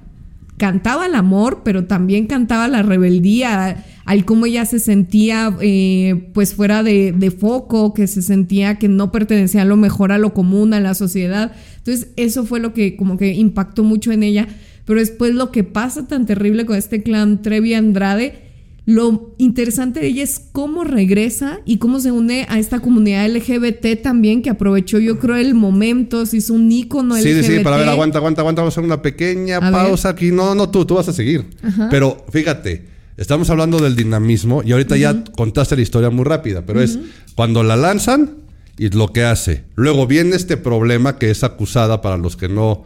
cantaba 0.56 1.06
el 1.06 1.16
amor, 1.16 1.64
pero 1.66 1.84
también 1.84 2.28
cantaba 2.28 2.70
la 2.70 2.82
rebeldía, 2.82 3.84
al 4.06 4.24
cómo 4.24 4.46
ella 4.46 4.64
se 4.64 4.80
sentía 4.80 5.54
eh, 5.60 6.30
pues 6.34 6.56
fuera 6.56 6.82
de, 6.82 7.12
de, 7.12 7.30
foco, 7.30 7.94
que 7.94 8.08
se 8.08 8.22
sentía 8.22 8.80
que 8.80 8.88
no 8.88 9.12
pertenecía 9.12 9.64
a 9.64 9.66
lo 9.66 9.76
mejor 9.76 10.14
a 10.14 10.18
lo 10.18 10.34
común, 10.34 10.74
a 10.74 10.80
la 10.80 10.94
sociedad. 10.94 11.52
Entonces 11.76 12.08
eso 12.16 12.46
fue 12.46 12.62
lo 12.62 12.74
que 12.74 12.96
como 12.96 13.18
que 13.18 13.34
impactó 13.34 13.84
mucho 13.84 14.14
en 14.14 14.24
ella. 14.24 14.48
Pero 14.92 15.00
después 15.00 15.34
lo 15.34 15.54
que 15.54 15.64
pasa 15.64 16.06
tan 16.06 16.26
terrible 16.26 16.66
con 16.66 16.76
este 16.76 17.02
clan 17.02 17.42
Trevi 17.42 17.76
Andrade 17.76 18.52
lo 18.86 19.34
interesante 19.38 20.02
de 20.02 20.08
ella 20.08 20.24
es 20.24 20.42
cómo 20.52 20.84
regresa 20.84 21.62
y 21.64 21.78
cómo 21.78 22.02
se 22.02 22.12
une 22.12 22.46
a 22.50 22.60
esta 22.60 22.82
comunidad 22.82 23.26
LGBT 23.30 24.02
también, 24.04 24.42
que 24.42 24.50
aprovechó 24.50 25.00
yo 25.00 25.18
creo 25.18 25.38
el 25.38 25.54
momento, 25.54 26.26
se 26.26 26.36
hizo 26.36 26.54
un 26.54 26.70
ícono 26.70 27.16
LGBT. 27.16 27.24
Sí, 27.24 27.44
sí, 27.44 27.60
para 27.64 27.78
ver, 27.78 27.88
aguanta, 27.88 28.18
aguanta, 28.18 28.42
aguanta, 28.42 28.64
vamos 28.64 28.74
a 28.74 28.82
hacer 28.82 28.84
una 28.84 29.02
pequeña 29.02 29.62
pausa 29.62 30.10
aquí. 30.10 30.34
No, 30.34 30.56
no, 30.56 30.70
tú, 30.70 30.84
tú 30.84 30.96
vas 30.96 31.08
a 31.08 31.14
seguir. 31.14 31.46
Pero 31.90 32.26
fíjate, 32.30 32.86
estamos 33.16 33.50
hablando 33.50 33.80
del 33.80 33.96
dinamismo 33.96 34.62
y 34.62 34.74
ahorita 34.74 34.98
ya 34.98 35.24
contaste 35.38 35.78
la 35.78 35.84
historia 35.84 36.10
muy 36.10 36.26
rápida, 36.26 36.66
pero 36.66 36.82
es 36.82 37.00
cuando 37.34 37.64
la 37.64 37.78
lanzan 37.78 38.32
y 38.78 38.90
lo 38.90 39.08
que 39.08 39.24
hace. 39.24 39.64
Luego 39.76 40.06
viene 40.06 40.36
este 40.36 40.58
problema 40.58 41.18
que 41.18 41.32
es 41.32 41.46
acusada 41.46 42.02
para 42.02 42.18
los 42.18 42.36
que 42.36 42.50
no 42.50 42.84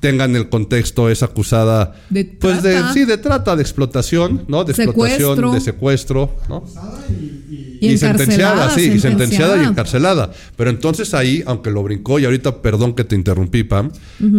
tengan 0.00 0.36
el 0.36 0.48
contexto, 0.48 1.08
es 1.08 1.22
acusada 1.22 1.94
de 2.10 2.24
pues 2.24 2.62
de 2.62 2.80
sí, 2.92 3.04
de 3.04 3.18
trata, 3.18 3.56
de 3.56 3.62
explotación, 3.62 4.44
¿no? 4.48 4.64
De 4.64 4.72
explotación, 4.72 5.52
de 5.52 5.60
secuestro, 5.60 6.36
¿no? 6.48 6.64
Y, 7.80 7.98
sentenciada, 7.98 8.70
sí, 8.70 8.92
y 8.94 9.00
sentenciada 9.00 9.62
y 9.62 9.66
encarcelada. 9.66 10.32
Pero 10.56 10.70
entonces 10.70 11.12
ahí, 11.12 11.42
aunque 11.46 11.70
lo 11.70 11.82
brincó, 11.82 12.18
y 12.18 12.24
ahorita 12.24 12.62
perdón 12.62 12.94
que 12.94 13.04
te 13.04 13.14
interrumpí, 13.14 13.62
Pam, 13.64 13.90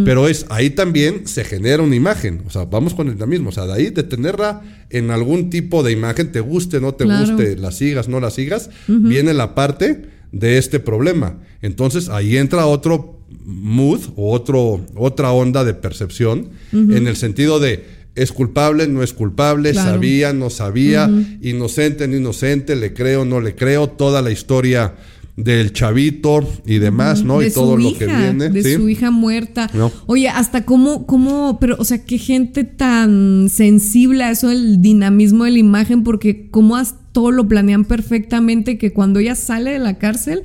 pero 0.03 0.27
es 0.27 0.45
ahí 0.49 0.71
también 0.71 1.27
se 1.27 1.43
genera 1.43 1.83
una 1.83 1.95
imagen. 1.95 2.43
O 2.47 2.49
sea, 2.49 2.65
vamos 2.65 2.93
con 2.93 3.09
el 3.09 3.27
mismo. 3.27 3.49
O 3.49 3.51
sea, 3.51 3.65
de 3.65 3.73
ahí 3.73 3.89
de 3.89 4.03
tenerla 4.03 4.61
en 4.89 5.11
algún 5.11 5.49
tipo 5.49 5.83
de 5.83 5.91
imagen, 5.91 6.31
te 6.31 6.39
guste, 6.39 6.79
no 6.79 6.93
te 6.93 7.05
guste, 7.05 7.55
la 7.57 7.71
sigas, 7.71 8.07
no 8.07 8.19
la 8.19 8.31
sigas, 8.31 8.69
viene 8.87 9.33
la 9.33 9.55
parte 9.55 10.09
de 10.31 10.57
este 10.57 10.79
problema. 10.79 11.39
Entonces 11.61 12.09
ahí 12.09 12.37
entra 12.37 12.65
otro 12.65 13.14
mood 13.45 14.01
o 14.15 14.31
otro, 14.31 14.85
otra 14.95 15.31
onda 15.31 15.63
de 15.63 15.73
percepción 15.73 16.49
en 16.71 17.07
el 17.07 17.15
sentido 17.15 17.59
de 17.59 17.95
es 18.15 18.31
culpable, 18.31 18.87
no 18.87 19.03
es 19.03 19.13
culpable, 19.13 19.73
sabía, 19.73 20.33
no 20.33 20.49
sabía, 20.49 21.09
inocente, 21.41 22.07
no 22.07 22.15
inocente, 22.15 22.75
le 22.75 22.93
creo, 22.93 23.25
no 23.25 23.41
le 23.41 23.55
creo, 23.55 23.89
toda 23.89 24.21
la 24.21 24.31
historia 24.31 24.95
del 25.35 25.73
chavito 25.73 26.47
y 26.65 26.79
demás, 26.79 27.23
¿no? 27.23 27.43
y 27.43 27.51
todo 27.51 27.75
lo 27.75 27.93
que 27.97 28.05
viene. 28.05 28.49
De 28.49 28.75
su 28.75 28.87
hija 28.87 29.11
muerta. 29.11 29.69
Oye, 30.05 30.29
hasta 30.29 30.65
cómo, 30.65 31.05
cómo, 31.05 31.59
pero, 31.59 31.75
o 31.77 31.83
sea, 31.83 32.05
qué 32.05 32.17
gente 32.17 32.63
tan 32.63 33.49
sensible 33.49 34.23
a 34.23 34.31
eso, 34.31 34.49
el 34.49 34.81
dinamismo 34.81 35.43
de 35.43 35.51
la 35.51 35.59
imagen, 35.59 36.03
porque 36.03 36.49
cómo 36.49 36.81
todo 37.11 37.31
lo 37.31 37.47
planean 37.47 37.83
perfectamente, 37.83 38.77
que 38.77 38.93
cuando 38.93 39.19
ella 39.19 39.35
sale 39.35 39.71
de 39.71 39.79
la 39.79 39.97
cárcel, 39.97 40.43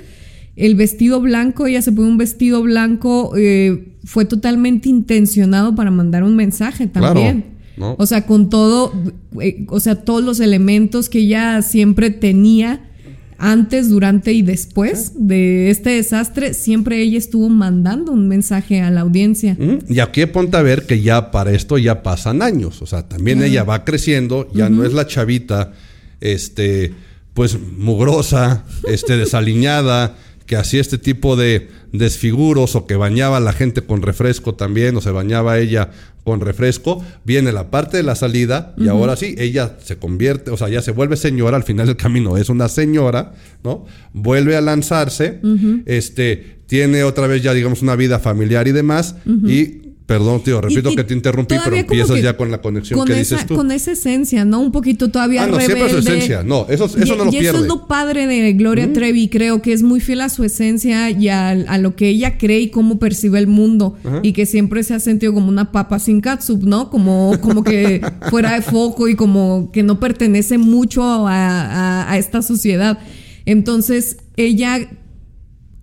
el 0.60 0.74
vestido 0.74 1.20
blanco, 1.20 1.66
ella 1.66 1.80
se 1.80 1.90
pone 1.90 2.08
un 2.08 2.18
vestido 2.18 2.62
blanco, 2.62 3.32
eh, 3.36 3.94
fue 4.04 4.26
totalmente 4.26 4.90
intencionado 4.90 5.74
para 5.74 5.90
mandar 5.90 6.22
un 6.22 6.36
mensaje 6.36 6.86
también. 6.86 7.58
O 7.96 8.04
sea, 8.04 8.26
con 8.26 8.50
todo, 8.50 8.92
eh, 9.40 9.64
o 9.68 9.80
sea, 9.80 9.94
todos 9.94 10.22
los 10.22 10.38
elementos 10.38 11.08
que 11.08 11.20
ella 11.20 11.62
siempre 11.62 12.10
tenía 12.10 12.90
antes, 13.38 13.88
durante 13.88 14.34
y 14.34 14.42
después 14.42 15.12
de 15.14 15.70
este 15.70 15.90
desastre, 15.90 16.52
siempre 16.52 17.00
ella 17.00 17.16
estuvo 17.16 17.48
mandando 17.48 18.12
un 18.12 18.28
mensaje 18.28 18.82
a 18.82 18.90
la 18.90 19.00
audiencia. 19.00 19.56
Y 19.88 20.00
aquí 20.00 20.26
ponte 20.26 20.58
a 20.58 20.62
ver 20.62 20.84
que 20.84 21.00
ya 21.00 21.30
para 21.30 21.52
esto 21.52 21.78
ya 21.78 22.02
pasan 22.02 22.42
años. 22.42 22.82
O 22.82 22.86
sea, 22.86 23.08
también 23.08 23.42
ella 23.42 23.64
va 23.64 23.86
creciendo, 23.86 24.46
ya 24.52 24.68
no 24.68 24.84
es 24.84 24.92
la 24.92 25.06
chavita, 25.06 25.72
este, 26.20 26.92
pues 27.32 27.58
mugrosa, 27.58 28.66
este, 28.86 29.16
desaliñada, 29.16 30.16
que 30.50 30.56
hacía 30.56 30.80
este 30.80 30.98
tipo 30.98 31.36
de 31.36 31.68
desfiguros 31.92 32.74
o 32.74 32.84
que 32.84 32.96
bañaba 32.96 33.36
a 33.36 33.40
la 33.40 33.52
gente 33.52 33.82
con 33.82 34.02
refresco 34.02 34.56
también, 34.56 34.96
o 34.96 35.00
se 35.00 35.12
bañaba 35.12 35.60
ella 35.60 35.90
con 36.24 36.40
refresco, 36.40 37.04
viene 37.24 37.52
la 37.52 37.70
parte 37.70 37.98
de 37.98 38.02
la 38.02 38.16
salida 38.16 38.74
y 38.76 38.88
ahora 38.88 39.14
sí, 39.14 39.36
ella 39.38 39.76
se 39.80 39.98
convierte, 39.98 40.50
o 40.50 40.56
sea, 40.56 40.68
ya 40.68 40.82
se 40.82 40.90
vuelve 40.90 41.16
señora 41.16 41.56
al 41.56 41.62
final 41.62 41.86
del 41.86 41.96
camino, 41.96 42.36
es 42.36 42.48
una 42.48 42.68
señora, 42.68 43.32
¿no? 43.62 43.86
Vuelve 44.12 44.56
a 44.56 44.60
lanzarse, 44.60 45.38
este, 45.86 46.56
tiene 46.66 47.04
otra 47.04 47.28
vez 47.28 47.44
ya, 47.44 47.54
digamos, 47.54 47.80
una 47.80 47.94
vida 47.94 48.18
familiar 48.18 48.66
y 48.66 48.72
demás, 48.72 49.14
y 49.46 49.89
Perdón, 50.10 50.42
tío, 50.42 50.60
repito 50.60 50.90
que 50.96 51.04
te 51.04 51.14
interrumpí, 51.14 51.54
pero 51.62 51.76
empiezas 51.76 52.20
ya 52.20 52.36
con 52.36 52.50
la 52.50 52.60
conexión 52.60 53.04
que 53.04 53.14
dices 53.14 53.46
tú. 53.46 53.54
Con 53.54 53.70
esa 53.70 53.92
esencia, 53.92 54.44
¿no? 54.44 54.58
Un 54.58 54.72
poquito 54.72 55.08
todavía 55.08 55.44
ah, 55.44 55.46
no, 55.46 55.60
siempre 55.60 55.88
su 55.88 55.98
esencia. 55.98 56.42
No, 56.42 56.66
eso, 56.68 56.86
eso 56.86 57.14
no 57.14 57.26
lo 57.26 57.28
y 57.28 57.38
pierde. 57.38 57.50
eso 57.50 57.58
es 57.60 57.68
lo 57.68 57.86
padre 57.86 58.26
de 58.26 58.52
Gloria 58.54 58.92
Trevi, 58.92 59.28
creo 59.28 59.62
que 59.62 59.72
es 59.72 59.84
muy 59.84 60.00
fiel 60.00 60.22
a 60.22 60.28
su 60.28 60.42
esencia 60.42 61.10
y 61.10 61.28
a, 61.28 61.54
lo 61.78 61.94
que 61.94 62.08
ella 62.08 62.38
cree 62.38 62.58
y 62.58 62.70
cómo 62.70 62.98
percibe 62.98 63.38
el 63.38 63.46
mundo. 63.46 63.96
Y 64.24 64.32
que 64.32 64.46
siempre 64.46 64.82
se 64.82 64.94
ha 64.94 64.98
sentido 64.98 65.32
como 65.32 65.46
una 65.46 65.70
papa 65.70 66.00
sin 66.00 66.20
catsup, 66.20 66.64
¿no? 66.64 66.90
Como, 66.90 67.38
como 67.40 67.62
que 67.62 68.00
fuera 68.30 68.54
de 68.54 68.62
foco 68.62 69.06
y 69.06 69.14
como 69.14 69.70
que 69.72 69.84
no 69.84 70.00
pertenece 70.00 70.58
mucho 70.58 71.04
a 71.28 72.16
esta 72.18 72.42
sociedad. 72.42 72.98
Entonces, 73.46 74.16
ella 74.36 74.88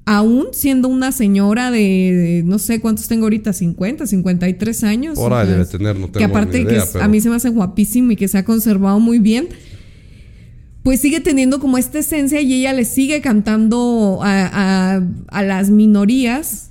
aún 0.08 0.48
siendo 0.54 0.88
una 0.88 1.12
señora 1.12 1.70
de, 1.70 2.42
no 2.46 2.60
sé 2.60 2.80
cuántos 2.80 3.10
tengo 3.10 3.26
ahorita, 3.26 3.52
50, 3.52 4.08
53 4.08 4.84
años. 4.86 5.18
Ahora 5.18 5.46
debe 5.46 5.66
tener, 5.66 5.96
no 5.98 6.08
tengo 6.08 6.20
Que 6.20 6.24
aparte 6.24 6.66
que 6.66 6.82
a 7.00 7.08
mí 7.10 7.20
se 7.20 7.30
me 7.30 7.36
hace 7.36 7.50
guapísimo 7.50 8.12
y 8.12 8.16
que 8.16 8.30
se 8.30 8.38
ha 8.38 8.46
conservado 8.46 9.02
muy 9.02 9.20
bien. 9.20 9.50
Pues 10.82 11.02
sigue 11.02 11.20
teniendo 11.20 11.60
como 11.60 11.78
esta 11.78 12.00
esencia 12.00 12.40
y 12.40 12.54
ella 12.54 12.72
le 12.72 12.86
sigue 12.86 13.20
cantando 13.20 14.20
a, 14.24 15.02
las 15.30 15.70
minorías. 15.70 16.70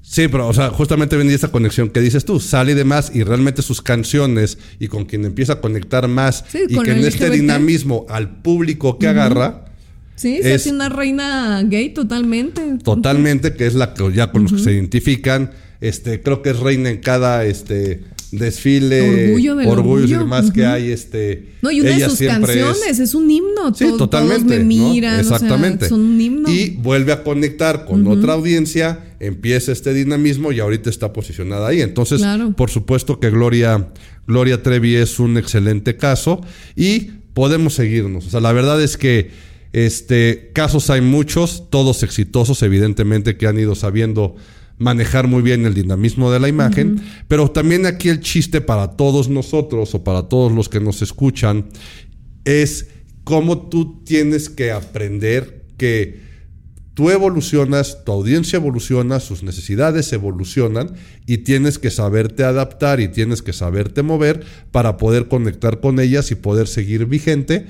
Sí, 0.00 0.28
pero, 0.28 0.48
o 0.48 0.54
sea, 0.54 0.70
justamente 0.70 1.18
venía 1.18 1.34
esa 1.34 1.48
conexión 1.48 1.90
que 1.90 2.00
dices 2.00 2.24
tú, 2.24 2.40
sale 2.40 2.74
de 2.74 2.84
más 2.84 3.14
y 3.14 3.22
realmente 3.22 3.60
sus 3.60 3.82
canciones 3.82 4.56
y 4.78 4.88
con 4.88 5.04
quien 5.04 5.26
empieza 5.26 5.54
a 5.54 5.60
conectar 5.60 6.08
más 6.08 6.46
y 6.54 6.78
que 6.78 6.90
en 6.90 7.04
este 7.04 7.28
dinamismo 7.28 8.06
al 8.08 8.40
público 8.40 8.98
que 8.98 9.08
agarra, 9.08 9.66
Sí, 10.16 10.40
se 10.42 10.54
hace 10.54 10.70
una 10.70 10.88
reina 10.88 11.62
gay 11.64 11.90
totalmente. 11.90 12.78
Totalmente, 12.82 13.54
que 13.54 13.66
es 13.66 13.74
la 13.74 13.94
que 13.94 14.12
ya 14.12 14.30
con 14.30 14.44
los 14.44 14.52
que 14.52 14.58
se 14.58 14.72
identifican. 14.72 15.50
Este, 15.80 16.22
creo 16.22 16.42
que 16.42 16.50
es 16.50 16.60
reina 16.60 16.90
en 16.90 16.98
cada 16.98 17.44
este 17.44 18.02
desfile, 18.32 19.26
orgullo, 19.26 19.56
del 19.56 19.68
orgullo, 19.68 20.16
y 20.16 20.18
demás 20.18 20.50
que 20.50 20.64
hay, 20.64 20.90
este. 20.90 21.52
No, 21.60 21.70
y 21.70 21.80
una 21.80 21.90
de 21.90 22.08
sus 22.08 22.18
canciones 22.18 22.98
es, 22.98 23.14
un 23.14 23.30
himno. 23.30 23.74
Sí, 23.74 23.86
totalmente. 23.98 24.44
Todos 24.44 24.58
me 24.58 24.64
miran, 24.64 25.20
Exactamente. 25.20 25.88
son 25.88 26.00
un 26.00 26.20
himno. 26.20 26.50
Y 26.50 26.70
vuelve 26.70 27.12
a 27.12 27.22
conectar 27.22 27.84
con 27.84 28.06
otra 28.06 28.32
audiencia, 28.32 29.00
empieza 29.20 29.70
este 29.70 29.92
dinamismo 29.92 30.50
y 30.50 30.60
ahorita 30.60 30.88
está 30.88 31.12
posicionada 31.12 31.68
ahí. 31.68 31.82
Entonces, 31.82 32.22
por 32.56 32.70
supuesto 32.70 33.20
que 33.20 33.30
Gloria, 33.30 33.88
Gloria 34.26 34.62
Trevi 34.62 34.96
es 34.96 35.18
un 35.18 35.36
excelente 35.36 35.96
caso 35.96 36.40
y 36.74 37.10
podemos 37.34 37.74
seguirnos. 37.74 38.26
O 38.26 38.30
sea, 38.30 38.40
la 38.40 38.52
verdad 38.52 38.82
es 38.82 38.96
que 38.96 39.51
este, 39.72 40.50
casos 40.54 40.90
hay 40.90 41.00
muchos, 41.00 41.70
todos 41.70 42.02
exitosos, 42.02 42.62
evidentemente, 42.62 43.36
que 43.36 43.46
han 43.46 43.58
ido 43.58 43.74
sabiendo 43.74 44.36
manejar 44.78 45.28
muy 45.28 45.42
bien 45.42 45.64
el 45.64 45.74
dinamismo 45.74 46.30
de 46.30 46.40
la 46.40 46.48
imagen, 46.48 47.00
pero 47.28 47.50
también 47.50 47.86
aquí 47.86 48.08
el 48.08 48.20
chiste 48.20 48.60
para 48.60 48.96
todos 48.96 49.28
nosotros 49.28 49.94
o 49.94 50.04
para 50.04 50.24
todos 50.24 50.52
los 50.52 50.68
que 50.68 50.80
nos 50.80 51.02
escuchan 51.02 51.68
es 52.44 52.88
cómo 53.24 53.68
tú 53.68 54.02
tienes 54.04 54.48
que 54.48 54.72
aprender 54.72 55.66
que 55.76 56.20
tú 56.94 57.10
evolucionas, 57.10 58.04
tu 58.04 58.12
audiencia 58.12 58.56
evoluciona, 58.56 59.20
sus 59.20 59.42
necesidades 59.42 60.12
evolucionan 60.12 60.94
y 61.26 61.38
tienes 61.38 61.78
que 61.78 61.90
saberte 61.90 62.44
adaptar 62.44 63.00
y 63.00 63.08
tienes 63.08 63.40
que 63.40 63.52
saberte 63.52 64.02
mover 64.02 64.44
para 64.72 64.96
poder 64.96 65.28
conectar 65.28 65.80
con 65.80 66.00
ellas 66.00 66.30
y 66.30 66.34
poder 66.34 66.66
seguir 66.66 67.06
vigente 67.06 67.66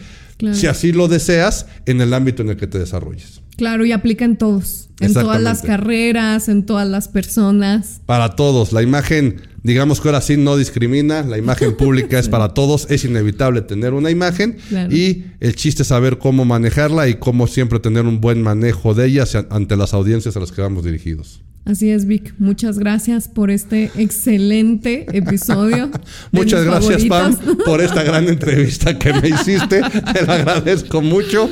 si 0.53 0.67
así 0.67 0.93
lo 0.93 1.09
deseas, 1.09 1.67
en 1.87 2.01
el 2.01 2.13
ámbito 2.15 2.43
en 2.43 2.51
el 2.51 2.57
que 2.57 2.67
te 2.67 2.79
desarrolles. 2.79 3.43
Claro, 3.57 3.85
y 3.85 3.93
aplica 3.93 4.25
en 4.25 4.37
todos, 4.37 4.89
en 5.01 5.13
todas 5.13 5.41
las 5.41 5.63
carreras, 5.63 6.49
en 6.49 6.65
todas 6.65 6.89
las 6.89 7.09
personas. 7.09 8.01
Para 8.07 8.35
todos, 8.35 8.73
la 8.73 8.83
imagen, 8.83 9.43
digamos 9.63 10.01
que 10.01 10.09
ahora 10.09 10.21
sí 10.21 10.37
no 10.37 10.57
discrimina, 10.57 11.23
la 11.23 11.39
imagen 11.39 11.77
pública 11.77 12.19
es 12.19 12.29
para 12.29 12.55
todos, 12.55 12.91
es 12.91 13.05
inevitable 13.05 13.61
tener 13.61 13.93
una 13.93 14.11
imagen 14.11 14.57
y 14.91 15.25
el 15.41 15.55
chiste 15.55 15.83
es 15.83 15.89
saber 15.89 16.19
cómo 16.19 16.45
manejarla 16.45 17.09
y 17.09 17.15
cómo 17.15 17.47
siempre 17.47 17.79
tener 17.79 18.07
un 18.07 18.21
buen 18.21 18.43
manejo 18.43 18.95
de 18.95 19.07
ella 19.07 19.25
ante 19.51 19.77
las 19.77 19.93
audiencias 19.95 20.37
a 20.37 20.41
las 20.41 20.51
que 20.51 20.63
vamos 20.63 20.85
dirigidos. 20.85 21.43
Así 21.65 21.91
es, 21.91 22.07
Vic. 22.07 22.35
Muchas 22.39 22.79
gracias 22.79 23.29
por 23.29 23.51
este 23.51 23.91
excelente 23.97 25.07
episodio. 25.13 25.91
Muchas 26.33 26.65
gracias, 26.65 27.05
Pam, 27.05 27.37
por 27.65 27.81
esta 27.81 28.03
gran 28.03 28.29
entrevista 28.29 28.99
que 28.99 29.13
me 29.13 29.29
hiciste. 29.29 29.81
Te 30.13 30.27
lo 30.27 30.33
agradezco 30.33 31.01
mucho. 31.01 31.49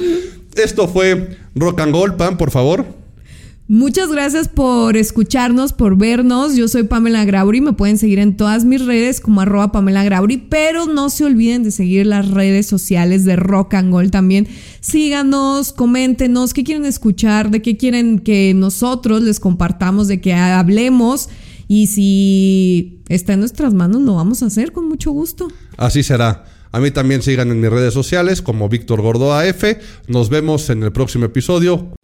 Esto 0.57 0.89
fue 0.89 1.37
Rock 1.55 1.81
and 1.81 1.93
Gold, 1.93 2.17
Pam, 2.17 2.37
por 2.37 2.51
favor. 2.51 3.00
Muchas 3.73 4.11
gracias 4.11 4.49
por 4.49 4.97
escucharnos, 4.97 5.73
por 5.73 5.97
vernos. 5.97 6.57
Yo 6.57 6.67
soy 6.67 6.83
Pamela 6.83 7.25
Grauri. 7.25 7.61
Me 7.61 7.73
pueden 7.73 7.99
seguir 7.99 8.19
en 8.19 8.37
todas 8.37 8.65
mis 8.65 8.85
redes 8.85 9.21
como 9.21 9.43
arroba 9.43 9.71
Pamela 9.71 10.03
Grauri. 10.03 10.39
Pero 10.39 10.87
no 10.87 11.09
se 11.09 11.25
olviden 11.25 11.63
de 11.63 11.71
seguir 11.71 12.05
las 12.05 12.29
redes 12.33 12.67
sociales 12.67 13.25
de 13.25 13.37
Rock 13.37 13.75
and 13.75 13.93
Gold 13.93 14.11
también. 14.11 14.49
Síganos, 14.81 15.73
coméntenos 15.73 16.53
qué 16.53 16.65
quieren 16.65 16.85
escuchar, 16.85 17.53
de 17.53 17.63
qué 17.63 17.77
quieren 17.77 18.19
que 18.19 18.55
nosotros 18.55 19.23
les 19.23 19.39
compartamos, 19.39 20.09
de 20.09 20.21
que 20.21 20.35
hablemos. 20.35 21.29
Y 21.69 21.87
si 21.87 23.05
está 23.09 23.35
en 23.35 23.39
nuestras 23.39 23.73
manos, 23.73 24.03
lo 24.03 24.17
vamos 24.17 24.43
a 24.43 24.47
hacer 24.47 24.73
con 24.73 24.89
mucho 24.89 25.13
gusto. 25.13 25.47
Así 25.77 26.03
será. 26.03 26.45
A 26.73 26.81
mí 26.81 26.91
también 26.91 27.23
sigan 27.23 27.53
en 27.53 27.61
mis 27.61 27.71
redes 27.71 27.95
sociales 27.95 28.43
como 28.43 28.69
Víctor 28.69 29.01
Gordo 29.01 29.33
AF. 29.33 29.63
Nos 30.09 30.29
vemos 30.29 30.71
en 30.71 30.83
el 30.83 30.91
próximo 30.91 31.27
episodio. 31.27 31.95